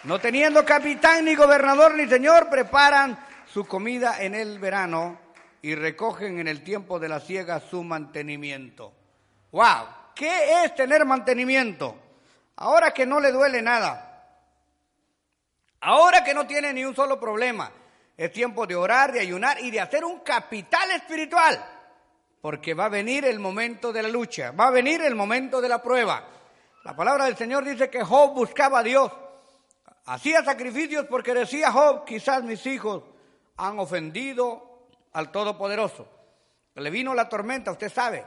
No 0.06 0.18
teniendo 0.20 0.64
capitán, 0.64 1.26
ni 1.26 1.36
gobernador, 1.36 1.96
ni 1.96 2.08
señor, 2.08 2.50
preparan 2.50 3.20
su 3.54 3.66
comida 3.66 4.24
en 4.24 4.34
el 4.34 4.60
verano 4.60 5.20
y 5.62 5.76
recogen 5.76 6.40
en 6.40 6.48
el 6.48 6.64
tiempo 6.64 7.00
de 7.00 7.10
la 7.10 7.20
siega 7.20 7.60
su 7.60 7.84
mantenimiento. 7.84 8.94
¡Wow! 9.52 9.88
¿Qué 10.16 10.64
es 10.64 10.74
tener 10.74 11.04
mantenimiento? 11.04 11.98
Ahora 12.56 12.92
que 12.92 13.06
no 13.06 13.20
le 13.20 13.34
duele 13.34 13.62
nada 13.62 14.12
Ahora 15.86 16.24
que 16.24 16.34
no 16.34 16.48
tiene 16.48 16.72
ni 16.72 16.86
un 16.86 16.96
solo 16.96 17.20
problema, 17.20 17.70
es 18.16 18.32
tiempo 18.32 18.66
de 18.66 18.74
orar, 18.74 19.12
de 19.12 19.20
ayunar 19.20 19.60
y 19.60 19.70
de 19.70 19.82
hacer 19.82 20.06
un 20.06 20.20
capital 20.20 20.90
espiritual, 20.92 21.62
porque 22.42 22.74
va 22.74 22.86
a 22.86 22.90
venir 22.90 23.26
el 23.26 23.38
momento 23.38 23.92
de 23.92 24.02
la 24.02 24.08
lucha, 24.08 24.52
va 24.52 24.68
a 24.68 24.72
venir 24.72 25.02
el 25.02 25.14
momento 25.14 25.60
de 25.60 25.68
la 25.68 25.84
prueba. 25.84 26.26
La 26.86 26.96
palabra 26.96 27.26
del 27.26 27.36
Señor 27.36 27.66
dice 27.66 27.90
que 27.90 28.02
Job 28.02 28.34
buscaba 28.34 28.80
a 28.80 28.84
Dios, 28.84 29.12
hacía 30.06 30.42
sacrificios 30.42 31.06
porque 31.10 31.34
decía 31.34 31.70
Job, 31.70 32.06
quizás 32.06 32.44
mis 32.44 32.66
hijos 32.66 33.04
han 33.58 33.78
ofendido 33.78 34.88
al 35.12 35.32
Todopoderoso. 35.32 36.08
Le 36.76 36.90
vino 36.92 37.14
la 37.14 37.28
tormenta, 37.28 37.74
usted 37.74 37.92
sabe, 37.92 38.24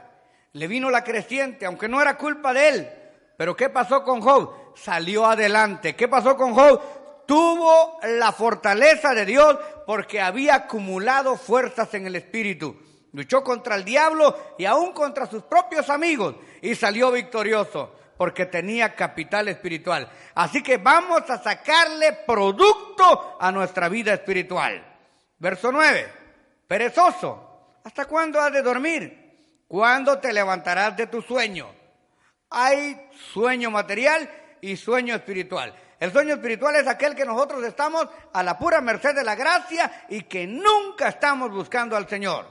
le 0.53 0.67
vino 0.67 0.91
la 0.91 1.03
creciente, 1.03 1.65
aunque 1.65 1.87
no 1.87 1.99
era 1.99 2.19
culpa 2.19 2.53
de 2.53 2.69
él. 2.69 2.89
Pero 3.35 3.55
¿qué 3.55 3.69
pasó 3.69 4.03
con 4.03 4.21
Job? 4.21 4.75
Salió 4.75 5.25
adelante. 5.25 5.95
¿Qué 5.95 6.07
pasó 6.07 6.37
con 6.37 6.53
Job? 6.53 7.06
Tuvo 7.27 7.99
la 8.03 8.31
fortaleza 8.31 9.13
de 9.13 9.25
Dios 9.25 9.57
porque 9.85 10.19
había 10.19 10.55
acumulado 10.55 11.37
fuerzas 11.37 11.93
en 11.93 12.07
el 12.07 12.15
espíritu. 12.15 12.75
Luchó 13.13 13.43
contra 13.43 13.75
el 13.75 13.85
diablo 13.85 14.55
y 14.57 14.65
aún 14.65 14.93
contra 14.93 15.27
sus 15.27 15.43
propios 15.43 15.89
amigos 15.89 16.35
y 16.61 16.73
salió 16.73 17.11
victorioso 17.11 17.93
porque 18.17 18.47
tenía 18.47 18.95
capital 18.95 19.47
espiritual. 19.47 20.09
Así 20.33 20.63
que 20.63 20.77
vamos 20.77 21.29
a 21.29 21.41
sacarle 21.41 22.13
producto 22.25 23.37
a 23.39 23.51
nuestra 23.51 23.89
vida 23.89 24.13
espiritual. 24.13 24.83
Verso 25.37 25.71
9. 25.71 26.11
Perezoso. 26.67 27.79
¿Hasta 27.83 28.05
cuándo 28.05 28.41
has 28.41 28.51
de 28.51 28.61
dormir? 28.61 29.63
¿Cuándo 29.67 30.17
te 30.19 30.33
levantarás 30.33 30.97
de 30.97 31.07
tu 31.07 31.21
sueño? 31.21 31.67
Hay 32.49 33.09
sueño 33.33 33.69
material 33.69 34.29
y 34.61 34.75
sueño 34.75 35.15
espiritual. 35.15 35.73
El 35.99 36.11
sueño 36.11 36.35
espiritual 36.35 36.75
es 36.75 36.87
aquel 36.87 37.15
que 37.15 37.25
nosotros 37.25 37.63
estamos 37.63 38.07
a 38.31 38.43
la 38.43 38.57
pura 38.57 38.81
merced 38.81 39.15
de 39.15 39.23
la 39.23 39.35
gracia 39.35 40.05
y 40.09 40.23
que 40.23 40.45
nunca 40.45 41.07
estamos 41.07 41.51
buscando 41.51 41.95
al 41.95 42.07
Señor. 42.07 42.45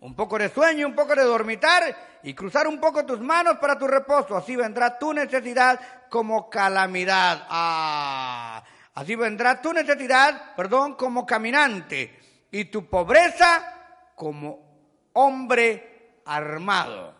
Un 0.00 0.14
poco 0.14 0.38
de 0.38 0.50
sueño, 0.50 0.86
un 0.86 0.94
poco 0.94 1.14
de 1.14 1.22
dormitar 1.22 2.20
y 2.22 2.34
cruzar 2.34 2.68
un 2.68 2.78
poco 2.78 3.06
tus 3.06 3.20
manos 3.20 3.56
para 3.58 3.78
tu 3.78 3.86
reposo. 3.86 4.36
Así 4.36 4.54
vendrá 4.54 4.98
tu 4.98 5.14
necesidad 5.14 5.80
como 6.10 6.50
calamidad. 6.50 7.46
Ah, 7.48 8.62
así 8.94 9.14
vendrá 9.14 9.62
tu 9.62 9.72
necesidad, 9.72 10.54
perdón, 10.54 10.94
como 10.94 11.24
caminante 11.24 12.18
y 12.50 12.66
tu 12.66 12.86
pobreza 12.86 14.12
como 14.14 15.10
hombre 15.14 16.20
armado. 16.26 17.14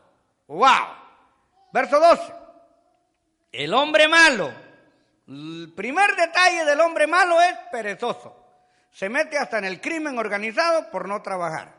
¡Wow! 0.46 0.68
Verso 1.72 1.98
12. 1.98 2.32
El 3.52 3.72
hombre 3.72 4.08
malo 4.08 4.69
el 5.30 5.72
primer 5.76 6.16
detalle 6.16 6.64
del 6.64 6.80
hombre 6.80 7.06
malo 7.06 7.40
es 7.40 7.54
perezoso. 7.70 8.36
Se 8.90 9.08
mete 9.08 9.38
hasta 9.38 9.58
en 9.58 9.64
el 9.64 9.80
crimen 9.80 10.18
organizado 10.18 10.90
por 10.90 11.06
no 11.06 11.22
trabajar. 11.22 11.72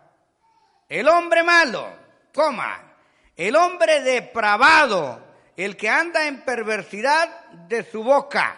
El 0.88 1.10
hombre 1.10 1.44
malo, 1.44 1.86
coma, 2.34 2.96
el 3.36 3.58
hombre 3.58 4.02
depravado, 4.02 5.22
el 5.58 5.76
que 5.76 5.90
anda 5.90 6.28
en 6.28 6.46
perversidad 6.46 7.50
de 7.68 7.84
su 7.84 8.04
boca. 8.04 8.56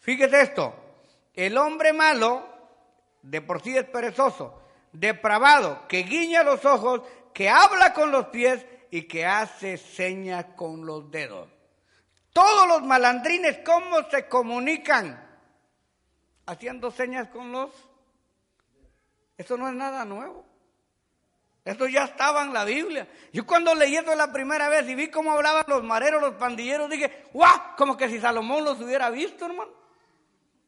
Fíjese 0.00 0.40
esto, 0.40 0.74
el 1.34 1.56
hombre 1.56 1.92
malo 1.92 2.48
de 3.22 3.40
por 3.40 3.62
sí 3.62 3.76
es 3.76 3.84
perezoso, 3.84 4.62
depravado, 4.92 5.86
que 5.86 6.02
guiña 6.02 6.42
los 6.42 6.64
ojos, 6.64 7.02
que 7.32 7.48
habla 7.48 7.92
con 7.92 8.10
los 8.10 8.26
pies 8.26 8.66
y 8.90 9.02
que 9.02 9.24
hace 9.24 9.76
señas 9.76 10.46
con 10.56 10.84
los 10.84 11.08
dedos. 11.08 11.57
Todos 12.38 12.68
los 12.68 12.82
malandrines, 12.84 13.58
¿cómo 13.66 14.08
se 14.08 14.28
comunican? 14.28 15.28
Haciendo 16.46 16.92
señas 16.92 17.26
con 17.30 17.50
los... 17.50 17.72
Eso 19.36 19.56
no 19.56 19.66
es 19.66 19.74
nada 19.74 20.04
nuevo. 20.04 20.46
Eso 21.64 21.88
ya 21.88 22.04
estaba 22.04 22.44
en 22.44 22.54
la 22.54 22.64
Biblia. 22.64 23.08
Yo 23.32 23.44
cuando 23.44 23.74
leí 23.74 23.96
esto 23.96 24.14
la 24.14 24.32
primera 24.32 24.68
vez 24.68 24.88
y 24.88 24.94
vi 24.94 25.10
cómo 25.10 25.32
hablaban 25.32 25.64
los 25.66 25.82
mareros, 25.82 26.22
los 26.22 26.34
pandilleros, 26.34 26.88
dije, 26.88 27.24
¡guau! 27.32 27.74
Como 27.76 27.96
que 27.96 28.08
si 28.08 28.20
Salomón 28.20 28.62
los 28.62 28.80
hubiera 28.80 29.10
visto, 29.10 29.46
hermano. 29.46 29.72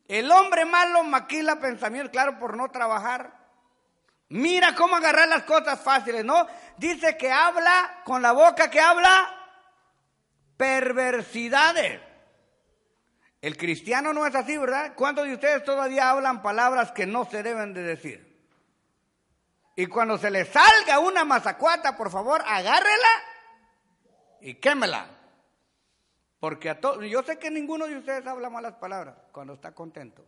El 0.08 0.28
hombre 0.32 0.64
malo 0.64 1.04
maquila 1.04 1.60
pensamientos, 1.60 2.10
claro, 2.10 2.36
por 2.40 2.56
no 2.56 2.68
trabajar. 2.72 3.32
Mira 4.30 4.74
cómo 4.74 4.96
agarrar 4.96 5.28
las 5.28 5.44
cosas 5.44 5.80
fáciles, 5.80 6.24
¿no? 6.24 6.48
Dice 6.78 7.16
que 7.16 7.30
habla 7.30 8.00
con 8.04 8.22
la 8.22 8.32
boca 8.32 8.68
que 8.68 8.80
habla 8.80 9.39
perversidades. 10.60 12.02
El 13.40 13.56
cristiano 13.56 14.12
no 14.12 14.26
es 14.26 14.34
así, 14.34 14.58
¿verdad? 14.58 14.92
¿Cuántos 14.94 15.24
de 15.24 15.32
ustedes 15.32 15.64
todavía 15.64 16.10
hablan 16.10 16.42
palabras 16.42 16.92
que 16.92 17.06
no 17.06 17.24
se 17.24 17.42
deben 17.42 17.72
de 17.72 17.82
decir? 17.82 18.30
Y 19.74 19.86
cuando 19.86 20.18
se 20.18 20.30
le 20.30 20.44
salga 20.44 20.98
una 20.98 21.24
mazacuata, 21.24 21.96
por 21.96 22.10
favor, 22.10 22.42
agárrela 22.46 23.08
y 24.42 24.56
quémela. 24.56 25.06
Porque 26.38 26.68
a 26.68 26.78
todos, 26.78 27.06
yo 27.06 27.22
sé 27.22 27.38
que 27.38 27.50
ninguno 27.50 27.86
de 27.86 27.96
ustedes 27.96 28.26
habla 28.26 28.50
malas 28.50 28.74
palabras 28.74 29.16
cuando 29.32 29.54
está 29.54 29.72
contento. 29.72 30.22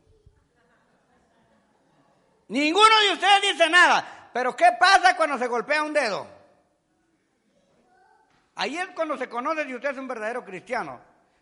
Ninguno 2.49 3.01
de 3.07 3.13
ustedes 3.13 3.53
dice 3.53 3.69
nada. 3.69 4.31
Pero 4.33 4.57
¿qué 4.57 4.71
pasa 4.81 5.15
cuando 5.15 5.37
se 5.37 5.47
golpea 5.47 5.83
un 5.83 5.93
dedo? 5.93 6.42
Ahí 8.55 8.77
es 8.77 8.89
cuando 8.95 9.17
se 9.17 9.29
conoce 9.29 9.65
si 9.65 9.75
usted 9.75 9.91
es 9.91 9.99
un 9.99 10.09
verdadero 10.09 10.45
cristiano. 10.45 11.01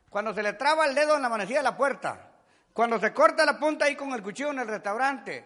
Cuando 0.08 0.34
se 0.34 0.42
le 0.42 0.52
traba 0.54 0.86
el 0.86 0.94
dedo 0.94 1.16
en 1.16 1.22
la 1.22 1.28
manecilla 1.28 1.58
de 1.58 1.64
la 1.64 1.76
puerta. 1.76 2.30
Cuando 2.72 2.98
se 2.98 3.12
corta 3.12 3.44
la 3.44 3.58
punta 3.58 3.84
ahí 3.84 3.96
con 3.96 4.12
el 4.12 4.22
cuchillo 4.22 4.50
en 4.50 4.60
el 4.60 4.68
restaurante. 4.68 5.44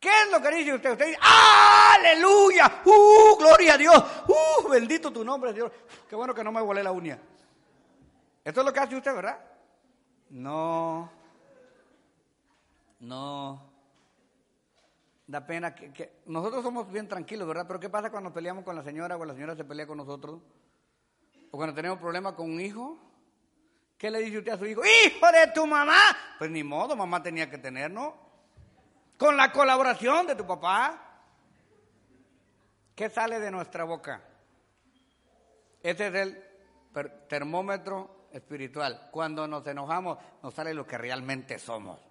¿Qué 0.00 0.08
es 0.08 0.30
lo 0.30 0.40
que 0.40 0.50
dice 0.50 0.74
usted? 0.74 0.92
Usted 0.92 1.06
dice, 1.06 1.18
¡Aleluya! 1.20 2.82
¡Uh! 2.84 3.36
¡Gloria 3.36 3.74
a 3.74 3.78
Dios! 3.78 4.04
¡Uh! 4.28 4.68
Bendito 4.68 5.12
tu 5.12 5.24
nombre, 5.24 5.52
Dios. 5.52 5.72
Qué 6.08 6.14
bueno 6.14 6.34
que 6.34 6.44
no 6.44 6.52
me 6.52 6.60
volé 6.60 6.82
la 6.82 6.92
uña. 6.92 7.18
Esto 8.44 8.60
es 8.60 8.66
lo 8.66 8.72
que 8.72 8.80
hace 8.80 8.96
usted, 8.96 9.14
¿verdad? 9.14 9.38
No. 10.30 11.10
No. 13.00 13.77
Da 15.28 15.46
pena 15.46 15.74
que, 15.74 16.22
nosotros 16.24 16.62
somos 16.62 16.90
bien 16.90 17.06
tranquilos, 17.06 17.46
¿verdad? 17.46 17.66
Pero 17.68 17.78
¿qué 17.78 17.90
pasa 17.90 18.10
cuando 18.10 18.32
peleamos 18.32 18.64
con 18.64 18.74
la 18.74 18.82
señora 18.82 19.14
o 19.14 19.24
la 19.26 19.34
señora 19.34 19.54
se 19.54 19.62
pelea 19.62 19.86
con 19.86 19.98
nosotros? 19.98 20.40
O 21.50 21.56
cuando 21.58 21.74
tenemos 21.74 21.98
problemas 21.98 22.32
con 22.32 22.50
un 22.50 22.58
hijo. 22.58 22.98
¿Qué 23.98 24.10
le 24.10 24.20
dice 24.20 24.38
usted 24.38 24.52
a 24.52 24.58
su 24.58 24.64
hijo? 24.64 24.80
¡Hijo 24.82 25.26
de 25.30 25.52
tu 25.52 25.66
mamá! 25.66 25.98
Pues 26.38 26.50
ni 26.50 26.64
modo, 26.64 26.96
mamá 26.96 27.22
tenía 27.22 27.50
que 27.50 27.58
tener, 27.58 27.90
¿no? 27.90 28.16
Con 29.18 29.36
la 29.36 29.52
colaboración 29.52 30.26
de 30.26 30.34
tu 30.34 30.46
papá. 30.46 30.98
¿Qué 32.94 33.10
sale 33.10 33.38
de 33.38 33.50
nuestra 33.50 33.84
boca? 33.84 34.22
Ese 35.82 36.06
es 36.06 36.14
el 36.14 36.42
termómetro 37.28 38.28
espiritual. 38.32 39.10
Cuando 39.10 39.46
nos 39.46 39.66
enojamos, 39.66 40.16
nos 40.42 40.54
sale 40.54 40.72
lo 40.72 40.86
que 40.86 40.96
realmente 40.96 41.58
somos. 41.58 42.07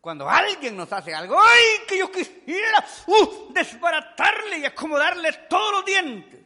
Cuando 0.00 0.28
alguien 0.28 0.76
nos 0.76 0.92
hace 0.92 1.12
algo, 1.12 1.36
¡ay! 1.40 1.86
Que 1.86 1.98
yo 1.98 2.10
quisiera 2.10 2.84
uh, 3.06 3.52
desbaratarle 3.52 4.58
y 4.58 4.64
acomodarle 4.64 5.32
todos 5.48 5.72
los 5.72 5.84
dientes. 5.84 6.40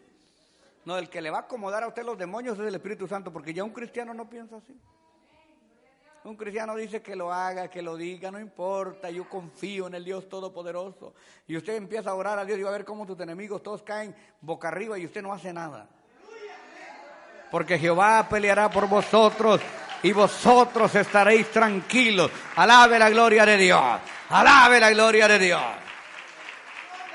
No, 0.85 0.97
el 0.99 1.09
que 1.09 1.21
le 1.21 1.31
va 1.31 1.39
a 1.39 1.41
acomodar 1.43 1.85
a 1.85 1.89
usted 1.89 2.03
los 2.03 2.19
demonios 2.19 2.59
es 2.59 2.67
el 2.67 2.75
Espíritu 2.75 3.07
Santo, 3.07 3.33
porque 3.33 3.53
ya 3.53 3.63
un 3.63 3.71
cristiano 3.71 4.15
no 4.15 4.29
piensa 4.29 4.57
así. 4.57 4.75
un 6.25 6.37
cristiano 6.37 6.75
dice 6.75 7.03
que 7.03 7.15
lo 7.15 7.33
haga, 7.33 7.69
que 7.69 7.83
lo 7.83 7.97
diga, 7.97 8.31
no 8.31 8.41
importa, 8.41 9.11
yo 9.11 9.29
confío 9.29 9.87
en 9.87 9.95
el 9.95 10.05
Dios 10.05 10.29
Todopoderoso. 10.29 11.15
Y 11.47 11.57
usted 11.57 11.77
empieza 11.77 12.11
a 12.11 12.15
orar 12.15 12.39
a 12.39 12.45
Dios 12.45 12.59
y 12.59 12.63
va 12.63 12.71
a 12.71 12.73
ver 12.73 12.85
cómo 12.87 13.07
tus 13.07 13.21
enemigos 13.21 13.63
todos 13.63 13.83
caen 13.83 14.17
boca 14.41 14.69
arriba 14.69 14.99
y 14.99 15.05
usted 15.05 15.23
no 15.23 15.33
hace 15.33 15.53
nada. 15.53 15.89
Porque 17.51 17.79
Jehová 17.79 18.27
peleará 18.31 18.71
por 18.71 18.89
vosotros 18.89 19.61
y 20.03 20.13
vosotros 20.13 20.95
estaréis 20.95 21.51
tranquilos. 21.51 22.31
Alabe 22.57 22.99
la 22.99 23.11
gloria 23.11 23.47
de 23.47 23.57
Dios. 23.57 24.01
Alabe 24.31 24.81
la 24.81 24.91
gloria 24.91 25.29
de 25.29 25.39
Dios. 25.39 25.63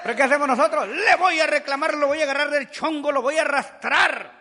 ¿Pero 0.03 0.15
qué 0.15 0.23
hacemos 0.23 0.47
nosotros? 0.47 0.87
Le 0.87 1.15
voy 1.17 1.39
a 1.39 1.47
reclamar, 1.47 1.95
lo 1.95 2.07
voy 2.07 2.21
a 2.21 2.23
agarrar 2.23 2.49
del 2.49 2.69
chongo, 2.69 3.11
lo 3.11 3.21
voy 3.21 3.37
a 3.37 3.41
arrastrar. 3.41 4.31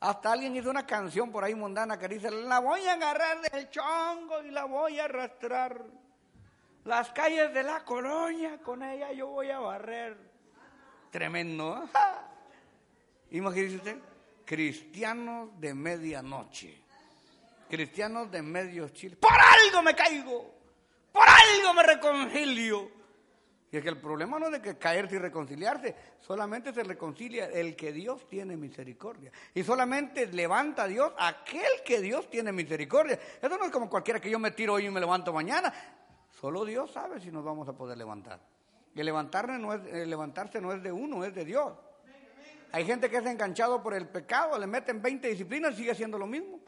Hasta 0.00 0.32
alguien 0.32 0.56
hizo 0.56 0.70
una 0.70 0.86
canción 0.86 1.30
por 1.30 1.44
ahí 1.44 1.54
mundana 1.54 1.98
que 1.98 2.08
dice, 2.08 2.30
la 2.30 2.58
voy 2.58 2.84
a 2.86 2.94
agarrar 2.94 3.40
del 3.40 3.70
chongo 3.70 4.42
y 4.42 4.50
la 4.50 4.64
voy 4.64 4.98
a 4.98 5.04
arrastrar. 5.04 5.80
Las 6.84 7.10
calles 7.10 7.52
de 7.52 7.62
la 7.62 7.84
colonia, 7.84 8.58
con 8.62 8.82
ella 8.82 9.12
yo 9.12 9.28
voy 9.28 9.50
a 9.50 9.58
barrer. 9.58 10.16
Tremendo. 11.10 11.82
¿eh? 11.84 11.98
Imagínese 13.36 13.76
usted, 13.76 13.98
cristianos 14.44 15.50
de 15.60 15.74
medianoche, 15.74 16.82
cristianos 17.68 18.30
de 18.30 18.42
medio 18.42 18.88
Chile. 18.90 19.16
Por 19.16 19.32
algo 19.32 19.82
me 19.82 19.94
caigo, 19.94 20.54
por 21.12 21.24
algo 21.28 21.74
me 21.74 21.82
reconcilio. 21.82 22.96
Y 23.70 23.76
es 23.78 23.82
que 23.82 23.88
el 23.88 24.00
problema 24.00 24.38
no 24.38 24.46
es 24.46 24.52
de 24.52 24.62
que 24.62 24.78
caerse 24.78 25.16
y 25.16 25.18
reconciliarse, 25.18 25.94
solamente 26.20 26.72
se 26.72 26.84
reconcilia 26.84 27.46
el 27.46 27.74
que 27.74 27.92
Dios 27.92 28.28
tiene 28.28 28.56
misericordia. 28.56 29.32
Y 29.54 29.64
solamente 29.64 30.26
levanta 30.28 30.84
a 30.84 30.88
Dios 30.88 31.12
aquel 31.18 31.82
que 31.84 32.00
Dios 32.00 32.30
tiene 32.30 32.52
misericordia. 32.52 33.18
Eso 33.42 33.58
no 33.58 33.64
es 33.64 33.72
como 33.72 33.90
cualquiera 33.90 34.20
que 34.20 34.30
yo 34.30 34.38
me 34.38 34.52
tiro 34.52 34.74
hoy 34.74 34.86
y 34.86 34.90
me 34.90 35.00
levanto 35.00 35.32
mañana. 35.32 35.72
Solo 36.40 36.64
Dios 36.64 36.92
sabe 36.92 37.20
si 37.20 37.32
nos 37.32 37.44
vamos 37.44 37.68
a 37.68 37.72
poder 37.72 37.98
levantar. 37.98 38.40
Y 38.94 39.02
levantarse 39.02 39.58
no 39.58 39.74
es, 39.74 39.82
levantarse 40.06 40.60
no 40.60 40.72
es 40.72 40.82
de 40.82 40.92
uno, 40.92 41.24
es 41.24 41.34
de 41.34 41.44
Dios. 41.44 41.72
Hay 42.72 42.84
gente 42.84 43.10
que 43.10 43.16
es 43.16 43.26
enganchado 43.26 43.82
por 43.82 43.94
el 43.94 44.08
pecado, 44.08 44.58
le 44.58 44.66
meten 44.66 45.02
20 45.02 45.28
disciplinas 45.28 45.74
y 45.74 45.76
sigue 45.78 45.90
haciendo 45.90 46.18
lo 46.18 46.26
mismo. 46.26 46.60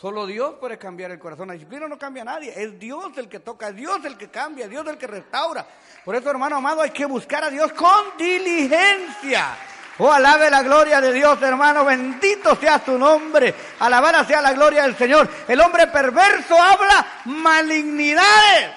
Solo 0.00 0.26
Dios 0.26 0.56
puede 0.58 0.76
cambiar 0.76 1.12
el 1.12 1.20
corazón. 1.20 1.46
La 1.46 1.54
disciplina 1.54 1.86
no 1.86 1.96
cambia 1.96 2.22
a 2.22 2.26
nadie. 2.26 2.52
Es 2.56 2.78
Dios 2.78 3.16
el 3.16 3.28
que 3.28 3.38
toca, 3.38 3.68
es 3.68 3.76
Dios 3.76 4.04
el 4.04 4.18
que 4.18 4.28
cambia, 4.28 4.64
es 4.64 4.70
Dios 4.70 4.84
el 4.88 4.98
que 4.98 5.06
restaura. 5.06 5.64
Por 6.04 6.16
eso, 6.16 6.30
hermano 6.30 6.56
amado, 6.56 6.82
hay 6.82 6.90
que 6.90 7.06
buscar 7.06 7.44
a 7.44 7.50
Dios 7.50 7.72
con 7.72 8.16
diligencia. 8.18 9.56
Oh, 9.98 10.10
alabe 10.10 10.50
la 10.50 10.64
gloria 10.64 11.00
de 11.00 11.12
Dios, 11.12 11.40
hermano. 11.40 11.84
Bendito 11.84 12.56
sea 12.56 12.84
su 12.84 12.98
nombre. 12.98 13.54
Alabada 13.78 14.24
sea 14.24 14.40
la 14.42 14.52
gloria 14.52 14.82
del 14.82 14.96
Señor. 14.96 15.28
El 15.46 15.60
hombre 15.60 15.86
perverso 15.86 16.60
habla 16.60 17.06
malignidades. 17.26 18.74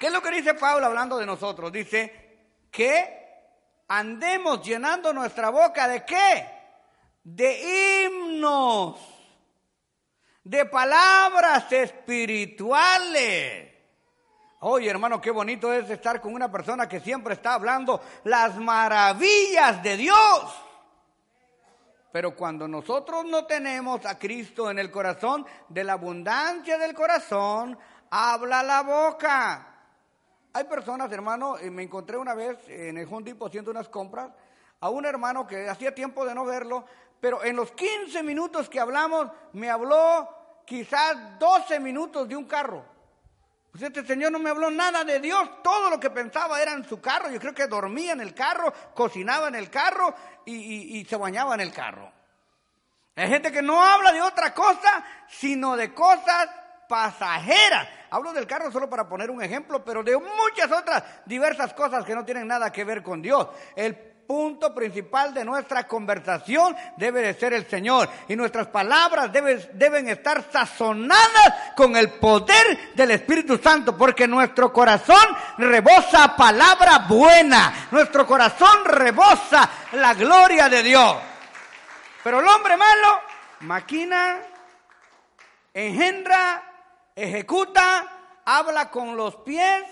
¿Qué 0.00 0.08
es 0.08 0.12
lo 0.12 0.20
que 0.20 0.32
dice 0.32 0.54
Pablo 0.54 0.86
hablando 0.86 1.16
de 1.18 1.24
nosotros? 1.24 1.70
Dice 1.70 2.48
que 2.72 3.28
andemos 3.86 4.60
llenando 4.60 5.12
nuestra 5.12 5.50
boca 5.50 5.86
de 5.86 6.04
qué? 6.04 6.50
De 7.22 8.06
himnos 8.06 9.15
de 10.46 10.64
palabras 10.66 11.72
espirituales. 11.72 13.74
Oye, 14.60 14.88
hermano, 14.88 15.20
qué 15.20 15.32
bonito 15.32 15.72
es 15.72 15.90
estar 15.90 16.20
con 16.20 16.34
una 16.34 16.50
persona 16.50 16.88
que 16.88 17.00
siempre 17.00 17.34
está 17.34 17.54
hablando 17.54 18.00
las 18.22 18.56
maravillas 18.56 19.82
de 19.82 19.96
Dios. 19.96 20.62
Pero 22.12 22.36
cuando 22.36 22.68
nosotros 22.68 23.24
no 23.24 23.44
tenemos 23.44 24.06
a 24.06 24.20
Cristo 24.20 24.70
en 24.70 24.78
el 24.78 24.92
corazón, 24.92 25.44
de 25.68 25.82
la 25.82 25.94
abundancia 25.94 26.78
del 26.78 26.94
corazón, 26.94 27.76
habla 28.10 28.62
la 28.62 28.82
boca. 28.82 29.66
Hay 30.52 30.64
personas, 30.64 31.10
hermano, 31.10 31.56
me 31.72 31.82
encontré 31.82 32.16
una 32.16 32.34
vez 32.34 32.56
en 32.68 32.98
el 32.98 33.12
Home 33.12 33.34
haciendo 33.44 33.72
unas 33.72 33.88
compras 33.88 34.30
a 34.80 34.90
un 34.90 35.06
hermano 35.06 35.46
que 35.46 35.68
hacía 35.68 35.94
tiempo 35.94 36.24
de 36.24 36.34
no 36.34 36.44
verlo, 36.44 36.84
pero 37.20 37.42
en 37.44 37.56
los 37.56 37.72
15 37.72 38.22
minutos 38.22 38.68
que 38.68 38.80
hablamos 38.80 39.28
me 39.52 39.70
habló 39.70 40.28
quizás 40.64 41.38
12 41.38 41.80
minutos 41.80 42.28
de 42.28 42.36
un 42.36 42.44
carro. 42.44 42.84
Pues 43.76 43.82
este 43.84 44.06
señor 44.06 44.32
no 44.32 44.38
me 44.38 44.48
habló 44.48 44.70
nada 44.70 45.04
de 45.04 45.20
Dios, 45.20 45.62
todo 45.62 45.90
lo 45.90 46.00
que 46.00 46.08
pensaba 46.08 46.62
era 46.62 46.72
en 46.72 46.88
su 46.88 46.98
carro. 46.98 47.30
Yo 47.30 47.38
creo 47.38 47.54
que 47.54 47.66
dormía 47.66 48.12
en 48.12 48.22
el 48.22 48.32
carro, 48.32 48.72
cocinaba 48.94 49.48
en 49.48 49.54
el 49.54 49.68
carro 49.68 50.14
y, 50.46 51.04
se 51.04 51.16
bañaba 51.16 51.54
en 51.54 51.60
el 51.60 51.72
carro. 51.72 52.10
Hay 53.16 53.28
gente 53.28 53.52
que 53.52 53.60
no 53.60 53.82
habla 53.82 54.12
de 54.12 54.22
otra 54.22 54.54
cosa, 54.54 55.04
sino 55.28 55.76
de 55.76 55.92
cosas 55.92 56.48
pasajeras. 56.88 57.86
Hablo 58.08 58.32
del 58.32 58.46
carro 58.46 58.72
solo 58.72 58.88
para 58.88 59.06
poner 59.06 59.30
un 59.30 59.42
ejemplo, 59.42 59.84
pero 59.84 60.02
de 60.02 60.16
muchas 60.16 60.72
otras 60.72 61.04
diversas 61.26 61.74
cosas 61.74 62.02
que 62.04 62.14
no 62.14 62.24
tienen 62.24 62.46
nada 62.46 62.72
que 62.72 62.82
ver 62.82 63.02
con 63.02 63.20
Dios. 63.20 63.48
El 63.74 64.15
punto 64.26 64.74
principal 64.74 65.32
de 65.32 65.44
nuestra 65.44 65.86
conversación 65.86 66.76
debe 66.96 67.22
de 67.22 67.34
ser 67.34 67.52
el 67.52 67.66
Señor. 67.66 68.08
Y 68.28 68.36
nuestras 68.36 68.66
palabras 68.68 69.32
deben, 69.32 69.66
deben 69.74 70.08
estar 70.08 70.44
sazonadas 70.50 71.72
con 71.76 71.96
el 71.96 72.10
poder 72.10 72.94
del 72.94 73.12
Espíritu 73.12 73.58
Santo, 73.58 73.96
porque 73.96 74.26
nuestro 74.26 74.72
corazón 74.72 75.24
rebosa 75.58 76.36
palabra 76.36 77.06
buena. 77.08 77.88
Nuestro 77.90 78.26
corazón 78.26 78.84
rebosa 78.84 79.70
la 79.92 80.14
gloria 80.14 80.68
de 80.68 80.82
Dios. 80.82 81.16
Pero 82.22 82.40
el 82.40 82.46
hombre 82.48 82.76
malo 82.76 83.20
maquina, 83.60 84.38
engendra, 85.72 86.62
ejecuta, 87.14 88.06
habla 88.44 88.90
con 88.90 89.16
los 89.16 89.36
pies. 89.36 89.84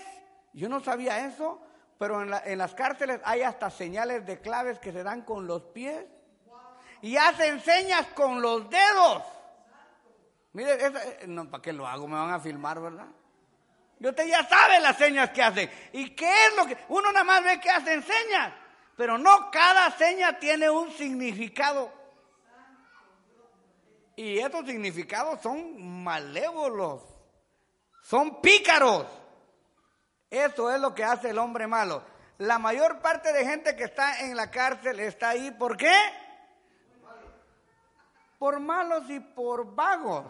Yo 0.53 0.69
no 0.69 0.79
sabía 0.79 1.25
eso 1.25 1.64
pero 1.97 2.21
en, 2.21 2.57
las 2.57 2.73
cárceles 2.73 3.21
hay 3.23 3.41
hasta 3.41 3.69
señales 3.69 4.25
de 4.25 4.39
claves 4.41 4.79
que 4.79 4.91
se 4.91 5.03
dan 5.03 5.21
con 5.21 5.47
los 5.47 5.63
pies 5.63 6.05
y 7.01 7.15
hacen 7.17 7.61
señas 7.61 8.07
con 8.07 8.41
los 8.41 8.69
dedos. 8.69 9.23
Mire, 10.53 10.77
eh, 10.85 11.25
no, 11.27 11.49
¿para 11.49 11.61
qué 11.61 11.73
lo 11.73 11.87
hago? 11.87 12.07
Me 12.07 12.15
van 12.15 12.31
a 12.31 12.39
filmar, 12.39 12.81
¿verdad? 12.81 13.07
Y 13.99 14.07
usted 14.07 14.27
ya 14.27 14.47
sabe 14.47 14.79
las 14.79 14.97
señas 14.97 15.29
que 15.29 15.41
hacen. 15.41 15.69
¿Y 15.93 16.09
qué 16.11 16.29
es 16.47 16.55
lo 16.55 16.65
que? 16.65 16.77
Uno 16.89 17.11
nada 17.11 17.23
más 17.23 17.43
ve 17.43 17.59
que 17.59 17.69
hacen 17.69 18.03
señas, 18.03 18.53
pero 18.97 19.17
no 19.17 19.49
cada 19.51 19.91
seña 19.91 20.37
tiene 20.37 20.69
un 20.69 20.91
significado. 20.91 21.91
Y 24.17 24.39
esos 24.39 24.65
significados 24.65 25.41
son 25.41 26.03
malévolos, 26.03 27.03
son 28.01 28.41
pícaros. 28.41 29.05
Eso 30.35 30.69
es 30.69 30.81
lo 30.81 30.93
que 30.93 31.05
hace 31.05 31.29
el 31.29 31.37
hombre 31.37 31.65
malo. 31.65 32.03
La 32.39 32.59
mayor 32.59 32.99
parte 32.99 33.31
de 33.31 33.45
gente 33.45 33.73
que 33.77 33.85
está 33.85 34.19
en 34.19 34.35
la 34.35 34.51
cárcel 34.51 34.99
está 34.99 35.29
ahí, 35.29 35.49
¿por 35.51 35.77
qué? 35.77 35.95
Por 38.37 38.59
malos 38.59 39.09
y 39.09 39.21
por 39.21 39.73
vagos. 39.73 40.25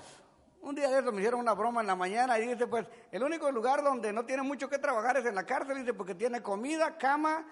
Un 0.62 0.76
día 0.76 0.90
de 0.90 1.00
eso 1.00 1.12
me 1.12 1.22
hicieron 1.22 1.40
una 1.40 1.54
broma 1.54 1.82
en 1.82 1.88
la 1.88 1.96
mañana 1.96 2.38
y 2.38 2.48
dice, 2.48 2.68
pues, 2.68 2.86
el 3.12 3.24
único 3.24 3.52
lugar 3.52 3.84
donde 3.84 4.14
no 4.14 4.26
tiene 4.26 4.44
mucho 4.44 4.70
que 4.70 4.78
trabajar 4.78 5.18
es 5.18 5.26
en 5.26 5.34
la 5.34 5.44
cárcel, 5.44 5.78
dice, 5.78 5.96
porque 5.96 6.14
tiene 6.14 6.40
comida, 6.44 6.98
cama, 7.00 7.44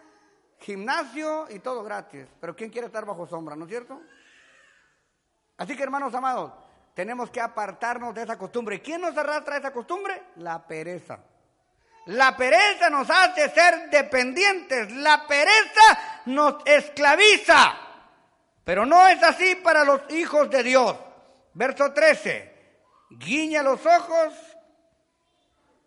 gimnasio 0.60 1.48
y 1.50 1.58
todo 1.58 1.84
gratis. 1.84 2.28
Pero 2.40 2.56
¿quién 2.56 2.70
quiere 2.70 2.86
estar 2.86 3.04
bajo 3.04 3.26
sombra, 3.26 3.56
no 3.56 3.66
es 3.66 3.70
cierto? 3.70 4.00
Así 5.58 5.76
que, 5.76 5.82
hermanos 5.82 6.14
amados, 6.14 6.52
tenemos 6.94 7.32
que 7.32 7.42
apartarnos 7.42 8.14
de 8.14 8.22
esa 8.22 8.38
costumbre. 8.38 8.80
¿Quién 8.80 9.02
nos 9.02 9.18
arrastra 9.18 9.58
esa 9.58 9.74
costumbre? 9.74 10.22
La 10.36 10.68
pereza. 10.68 11.33
La 12.06 12.36
pereza 12.36 12.90
nos 12.90 13.10
hace 13.10 13.50
ser 13.50 13.90
dependientes. 13.90 14.92
La 14.92 15.26
pereza 15.26 16.22
nos 16.26 16.56
esclaviza. 16.66 17.78
Pero 18.64 18.86
no 18.86 19.08
es 19.08 19.22
así 19.24 19.56
para 19.56 19.84
los 19.84 20.02
hijos 20.10 20.50
de 20.50 20.64
Dios. 20.64 20.96
Verso 21.54 21.94
13. 21.94 22.52
Guiña 23.12 23.62
los 23.62 23.86
ojos, 23.86 24.34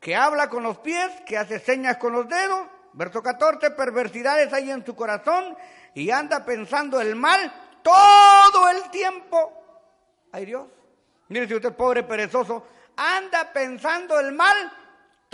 que 0.01 0.15
habla 0.15 0.49
con 0.49 0.63
los 0.63 0.79
pies, 0.79 1.11
que 1.27 1.37
hace 1.37 1.59
señas 1.59 1.97
con 1.97 2.13
los 2.13 2.29
dedos. 2.29 2.67
Verso 2.93 3.23
14. 3.23 3.73
Perversidades 3.73 4.53
hay 4.53 4.71
en 4.71 4.85
su 4.85 4.95
corazón 4.95 5.57
y 5.95 6.11
anda 6.11 6.45
pensando 6.45 7.01
el 7.01 7.17
mal 7.17 7.53
todo 7.83 8.69
el 8.69 8.91
tiempo. 8.91 9.53
Ay 10.33 10.47
Dios. 10.47 10.67
Mire 11.29 11.49
si 11.49 11.55
usted 11.55 11.75
pobre 11.75 12.05
perezoso, 12.05 12.69
anda 12.97 13.53
pensando 13.53 14.19
el 14.21 14.33
mal 14.33 14.73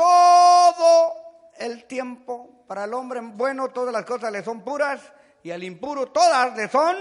todo 0.03 1.15
el 1.59 1.85
tiempo. 1.85 2.65
Para 2.67 2.85
el 2.85 2.95
hombre 2.95 3.21
bueno 3.21 3.69
todas 3.69 3.93
las 3.93 4.05
cosas 4.05 4.33
le 4.33 4.43
son 4.43 4.63
puras 4.63 5.01
y 5.43 5.51
al 5.51 5.63
impuro 5.63 6.07
todas 6.07 6.57
le 6.57 6.69
son 6.69 6.97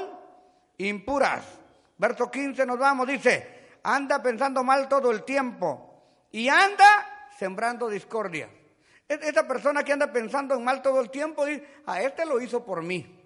impuras. 0.78 1.44
Verso 1.98 2.30
15 2.30 2.66
nos 2.66 2.78
vamos, 2.78 3.08
dice, 3.08 3.78
anda 3.84 4.22
pensando 4.22 4.64
mal 4.64 4.88
todo 4.88 5.12
el 5.12 5.24
tiempo 5.24 6.04
y 6.32 6.50
anda 6.50 7.30
sembrando 7.38 7.90
discordia. 7.90 8.50
Esa 9.08 9.48
persona 9.48 9.84
que 9.84 9.94
anda 9.94 10.12
pensando 10.12 10.56
en 10.56 10.64
mal 10.64 10.82
todo 10.82 11.02
el 11.02 11.10
tiempo 11.10 11.46
dice, 11.46 11.68
a 11.86 12.02
este 12.02 12.26
lo 12.26 12.40
hizo 12.40 12.66
por 12.66 12.82
mí. 12.82 13.20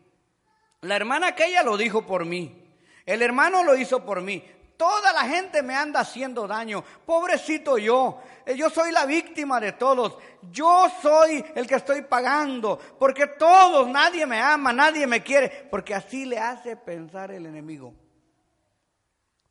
La 0.81 0.95
hermana 0.95 1.27
aquella 1.27 1.63
lo 1.63 1.77
dijo 1.77 2.05
por 2.05 2.25
mí. 2.25 2.63
El 3.05 3.21
hermano 3.21 3.63
lo 3.63 3.75
hizo 3.75 4.05
por 4.05 4.21
mí. 4.21 4.43
Toda 4.77 5.13
la 5.13 5.21
gente 5.21 5.63
me 5.63 5.75
anda 5.75 6.01
haciendo 6.01 6.47
daño. 6.47 6.83
Pobrecito 7.05 7.77
yo. 7.77 8.21
Eh, 8.45 8.55
yo 8.55 8.69
soy 8.69 8.91
la 8.91 9.05
víctima 9.05 9.59
de 9.59 9.71
todos. 9.71 10.17
Yo 10.51 10.87
soy 11.01 11.43
el 11.55 11.65
que 11.65 11.75
estoy 11.75 12.01
pagando. 12.01 12.77
Porque 12.99 13.27
todos, 13.27 13.87
nadie 13.87 14.25
me 14.25 14.39
ama, 14.39 14.73
nadie 14.73 15.07
me 15.07 15.23
quiere. 15.23 15.67
Porque 15.71 15.95
así 15.95 16.25
le 16.25 16.39
hace 16.39 16.75
pensar 16.75 17.31
el 17.31 17.45
enemigo. 17.45 17.93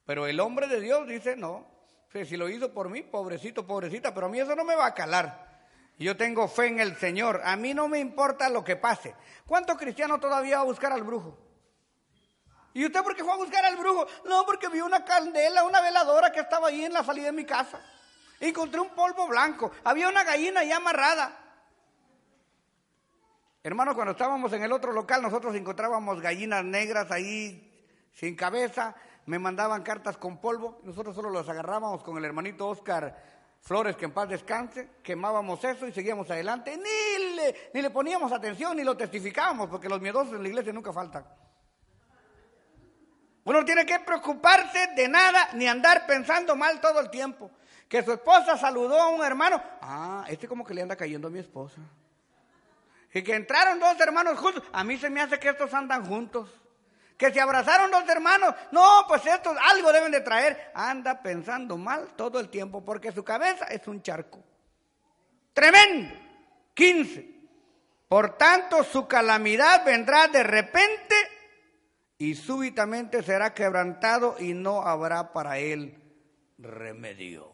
Pero 0.05 0.27
el 0.27 0.39
hombre 0.41 0.67
de 0.67 0.81
Dios 0.81 1.07
dice, 1.09 1.37
no. 1.37 1.67
Si 2.13 2.37
lo 2.37 2.49
hizo 2.49 2.73
por 2.73 2.91
mí, 2.91 3.03
pobrecito, 3.03 3.67
pobrecita. 3.67 4.13
Pero 4.13 4.27
a 4.27 4.29
mí 4.29 4.39
eso 4.39 4.55
no 4.55 4.65
me 4.65 4.77
va 4.77 4.87
a 4.87 4.95
calar. 4.95 5.45
Yo 5.99 6.17
tengo 6.17 6.49
fe 6.49 6.67
en 6.67 6.81
el 6.81 6.97
Señor. 6.97 7.41
A 7.45 7.57
mí 7.57 7.73
no 7.73 7.89
me 7.89 7.99
importa 7.99 8.49
lo 8.51 8.63
que 8.63 8.77
pase. 8.77 9.15
¿Cuántos 9.47 9.79
cristianos 9.79 10.21
todavía 10.21 10.57
va 10.57 10.63
a 10.63 10.67
buscar 10.67 10.93
al 10.93 11.03
brujo? 11.03 11.39
¿Y 12.75 12.85
usted 12.85 13.03
por 13.05 13.15
qué 13.15 13.23
fue 13.23 13.33
a 13.33 13.37
buscar 13.37 13.65
al 13.65 13.77
brujo? 13.77 14.05
No, 14.27 14.45
porque 14.45 14.69
vi 14.69 14.81
una 14.81 15.05
candela, 15.05 15.63
una 15.63 15.81
veladora 15.81 16.33
que 16.33 16.41
estaba 16.41 16.69
ahí 16.69 16.85
en 16.85 16.93
la 16.93 17.05
salida 17.05 17.27
de 17.27 17.33
mi 17.33 17.45
casa. 17.45 17.81
Encontré 18.41 18.81
un 18.81 18.91
polvo 18.91 19.29
blanco. 19.29 19.71
Había 19.85 20.09
una 20.09 20.25
gallina 20.25 20.65
ya 20.65 20.79
amarrada. 20.79 21.39
Hermanos, 23.63 23.95
cuando 23.95 24.11
estábamos 24.11 24.53
en 24.53 24.65
el 24.65 24.73
otro 24.73 24.93
local, 24.93 25.23
nosotros 25.23 25.55
encontrábamos 25.55 26.21
gallinas 26.21 26.65
negras 26.65 27.13
ahí 27.13 27.89
sin 28.13 28.35
cabeza. 28.35 28.97
Me 29.27 29.39
mandaban 29.39 29.85
cartas 29.85 30.17
con 30.17 30.39
polvo. 30.41 30.81
Nosotros 30.83 31.15
solo 31.15 31.31
las 31.31 31.49
agarrábamos 31.49 32.03
con 32.03 32.19
el 32.19 32.25
hermanito 32.25 32.69
Oscar 32.69 33.17
Flores, 33.61 33.95
que 33.95 34.07
en 34.07 34.13
paz 34.13 34.29
descanse. 34.29 34.91
Quemábamos 35.01 35.63
eso 35.63 35.87
y 35.87 35.93
seguíamos 35.93 36.29
adelante. 36.29 36.77
Ni 36.77 37.37
le, 37.37 37.71
ni 37.73 37.83
le 37.83 37.91
poníamos 37.91 38.33
atención, 38.33 38.77
ni 38.77 38.83
lo 38.83 38.97
testificábamos, 38.97 39.71
porque 39.71 39.89
los 39.89 40.01
miedosos 40.01 40.35
en 40.35 40.43
la 40.43 40.49
iglesia 40.49 40.73
nunca 40.73 40.93
faltan. 40.93 41.25
Uno 43.45 43.61
no 43.61 43.65
tiene 43.65 43.85
que 43.85 44.01
preocuparse 44.01 44.89
de 44.97 45.07
nada 45.07 45.51
ni 45.53 45.69
andar 45.69 46.07
pensando 46.07 46.57
mal 46.57 46.81
todo 46.81 47.01
el 47.01 47.11
tiempo. 47.11 47.51
Que 47.89 48.03
su 48.03 48.13
esposa 48.13 48.57
saludó 48.57 49.01
a 49.01 49.09
un 49.09 49.23
hermano. 49.23 49.63
Ah, 49.83 50.25
este 50.29 50.49
como 50.49 50.65
que 50.65 50.73
le 50.73 50.83
anda 50.83 50.97
cayendo 50.97 51.29
a 51.29 51.31
mi 51.31 51.39
esposa. 51.39 51.81
Y 53.13 53.23
que 53.23 53.35
entraron 53.35 53.79
dos 53.79 54.01
hermanos 54.01 54.39
juntos. 54.39 54.63
A 54.73 54.83
mí 54.83 54.97
se 54.97 55.11
me 55.11 55.21
hace 55.21 55.39
que 55.39 55.51
estos 55.51 55.73
andan 55.75 56.07
juntos. 56.07 56.51
Que 57.19 57.33
se 57.33 57.41
abrazaron 57.41 57.91
dos 57.91 58.09
hermanos. 58.09 58.55
No, 58.73 59.05
pues 59.07 59.25
estos 59.27 59.57
algo 59.71 59.93
deben 59.93 60.11
de 60.11 60.23
traer. 60.23 60.73
Anda 60.75 61.23
pensando 61.23 61.77
mal 61.77 62.15
todo 62.17 62.41
el 62.41 62.49
tiempo 62.49 62.85
porque 62.85 63.13
su 63.13 63.23
cabeza 63.23 63.67
es 63.67 63.87
un 63.87 64.03
charco. 64.03 64.43
Tremendo. 65.53 66.15
15. 66.73 67.35
Por 68.09 68.37
tanto, 68.37 68.83
su 68.85 69.07
calamidad 69.07 69.85
vendrá 69.85 70.29
de 70.29 70.43
repente 70.43 71.15
y 72.25 72.35
súbitamente 72.35 73.23
será 73.23 73.53
quebrantado 73.53 74.37
y 74.39 74.55
no 74.55 74.81
habrá 74.81 75.35
para 75.35 75.59
él 75.59 76.03
remedio. 76.57 77.53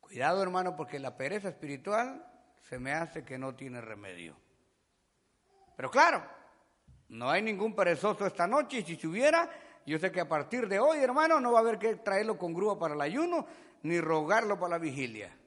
Cuidado 0.00 0.42
hermano, 0.42 0.74
porque 0.74 0.98
la 0.98 1.16
pereza 1.16 1.50
espiritual 1.50 2.26
se 2.68 2.80
me 2.80 2.90
hace 2.92 3.24
que 3.24 3.38
no 3.38 3.54
tiene 3.54 3.80
remedio. 3.80 4.36
Pero 5.76 5.92
claro, 5.92 6.24
no 7.08 7.30
hay 7.30 7.40
ningún 7.40 7.76
perezoso 7.76 8.26
esta 8.26 8.48
noche 8.48 8.78
y 8.78 8.82
si 8.82 8.96
se 8.96 9.06
hubiera, 9.06 9.48
yo 9.86 10.00
sé 10.00 10.10
que 10.10 10.20
a 10.20 10.28
partir 10.28 10.66
de 10.66 10.80
hoy 10.80 10.98
hermano 10.98 11.38
no 11.38 11.52
va 11.52 11.60
a 11.60 11.62
haber 11.62 11.78
que 11.78 11.94
traerlo 11.94 12.36
con 12.36 12.52
grúa 12.52 12.80
para 12.80 12.94
el 12.94 13.00
ayuno 13.00 13.46
ni 13.84 14.00
rogarlo 14.00 14.58
para 14.58 14.70
la 14.70 14.78
vigilia. 14.78 15.39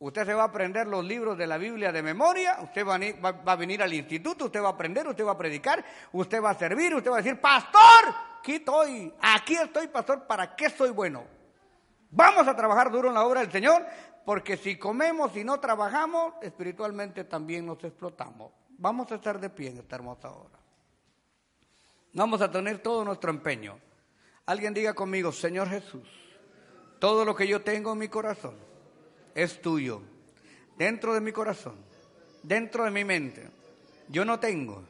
Usted 0.00 0.24
se 0.24 0.32
va 0.32 0.44
a 0.44 0.46
aprender 0.46 0.86
los 0.86 1.04
libros 1.04 1.36
de 1.36 1.46
la 1.46 1.58
Biblia 1.58 1.92
de 1.92 2.02
memoria, 2.02 2.56
usted 2.62 2.86
va 2.86 2.94
a, 3.52 3.56
venir 3.56 3.82
al 3.82 3.92
instituto, 3.92 4.46
usted 4.46 4.62
va 4.62 4.68
a 4.68 4.70
aprender, 4.70 5.06
usted 5.06 5.26
va 5.26 5.32
a 5.32 5.36
predicar, 5.36 5.84
usted 6.12 6.42
va 6.42 6.50
a 6.50 6.54
servir, 6.54 6.94
usted 6.94 7.10
va 7.10 7.16
a 7.16 7.22
decir, 7.22 7.38
pastor, 7.38 8.14
aquí 8.38 8.54
estoy, 8.54 9.12
aquí 9.20 9.56
estoy, 9.56 9.88
pastor, 9.88 10.26
¿para 10.26 10.56
qué 10.56 10.70
soy 10.70 10.88
bueno? 10.88 11.24
Vamos 12.10 12.48
a 12.48 12.56
trabajar 12.56 12.90
duro 12.90 13.08
en 13.08 13.14
la 13.14 13.26
obra 13.26 13.40
del 13.40 13.52
Señor, 13.52 13.84
porque 14.24 14.56
si 14.56 14.78
comemos 14.78 15.36
y 15.36 15.44
no 15.44 15.60
trabajamos, 15.60 16.32
espiritualmente 16.40 17.24
también 17.24 17.66
nos 17.66 17.84
explotamos. 17.84 18.52
Vamos 18.78 19.12
a 19.12 19.16
estar 19.16 19.38
de 19.38 19.50
pie 19.50 19.68
en 19.68 19.78
esta 19.80 19.96
hermosa 19.96 20.30
hora. 20.30 20.58
Vamos 22.14 22.40
a 22.40 22.50
tener 22.50 22.78
todo 22.78 23.04
nuestro 23.04 23.28
empeño. 23.30 23.78
Alguien 24.46 24.72
diga 24.72 24.94
conmigo, 24.94 25.30
Señor 25.30 25.68
Jesús, 25.68 26.08
todo 26.98 27.26
lo 27.26 27.36
que 27.36 27.46
yo 27.46 27.60
tengo 27.60 27.92
en 27.92 27.98
mi 27.98 28.08
corazón 28.08 28.69
es 29.34 29.60
tuyo, 29.60 30.02
dentro 30.76 31.14
de 31.14 31.20
mi 31.20 31.32
corazón, 31.32 31.76
dentro 32.42 32.84
de 32.84 32.90
mi 32.90 33.04
mente. 33.04 33.48
Yo 34.08 34.24
no 34.24 34.40
tengo, 34.40 34.82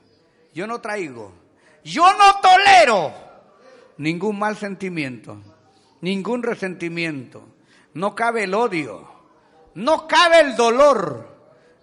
yo 0.54 0.66
no 0.66 0.80
traigo, 0.80 1.32
yo 1.84 2.12
no 2.14 2.40
tolero 2.40 3.12
ningún 3.98 4.38
mal 4.38 4.56
sentimiento, 4.56 5.38
ningún 6.00 6.42
resentimiento. 6.42 7.46
No 7.92 8.14
cabe 8.14 8.44
el 8.44 8.54
odio, 8.54 9.08
no 9.74 10.06
cabe 10.06 10.40
el 10.40 10.56
dolor, 10.56 11.28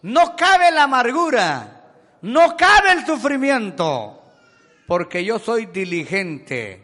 no 0.02 0.36
cabe 0.36 0.72
la 0.72 0.84
amargura, 0.84 1.78
no 2.22 2.56
cabe 2.56 2.94
el 2.94 3.06
sufrimiento, 3.06 4.22
porque 4.88 5.24
yo 5.24 5.38
soy 5.38 5.66
diligente, 5.68 6.84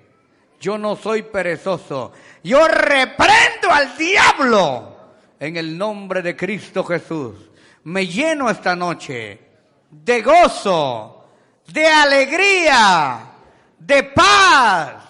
yo 0.59 0.77
no 0.77 0.95
soy 0.95 1.23
perezoso, 1.23 2.11
yo 2.43 2.67
reprendo 2.67 3.71
al 3.71 3.97
diablo 3.97 4.93
en 5.43 5.57
el 5.57 5.77
nombre 5.77 6.21
de 6.21 6.37
Cristo 6.37 6.85
Jesús. 6.85 7.35
Me 7.83 8.07
lleno 8.07 8.49
esta 8.49 8.77
noche 8.77 9.41
de 9.89 10.21
gozo, 10.21 11.25
de 11.67 11.85
alegría, 11.85 13.19
de 13.77 14.03
paz, 14.03 15.03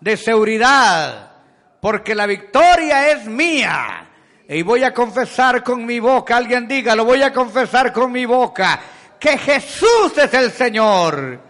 de 0.00 0.16
seguridad, 0.16 1.32
porque 1.80 2.14
la 2.14 2.26
victoria 2.26 3.10
es 3.10 3.26
mía. 3.26 4.08
Y 4.48 4.62
voy 4.62 4.84
a 4.84 4.94
confesar 4.94 5.64
con 5.64 5.84
mi 5.84 5.98
boca, 5.98 6.36
alguien 6.36 6.68
diga, 6.68 6.94
lo 6.94 7.04
voy 7.04 7.22
a 7.22 7.32
confesar 7.32 7.92
con 7.92 8.12
mi 8.12 8.26
boca, 8.26 8.80
que 9.18 9.36
Jesús 9.38 10.16
es 10.16 10.32
el 10.34 10.52
Señor, 10.52 11.40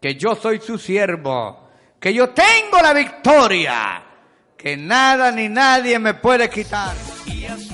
que 0.00 0.14
yo 0.14 0.36
soy 0.36 0.60
su 0.60 0.78
siervo, 0.78 1.70
que 1.98 2.14
yo 2.14 2.30
tengo 2.30 2.80
la 2.80 2.92
victoria, 2.92 4.00
que 4.56 4.76
nada 4.76 5.32
ni 5.32 5.48
nadie 5.48 5.98
me 5.98 6.14
puede 6.14 6.48
quitar. 6.48 7.13
left. 7.54 7.73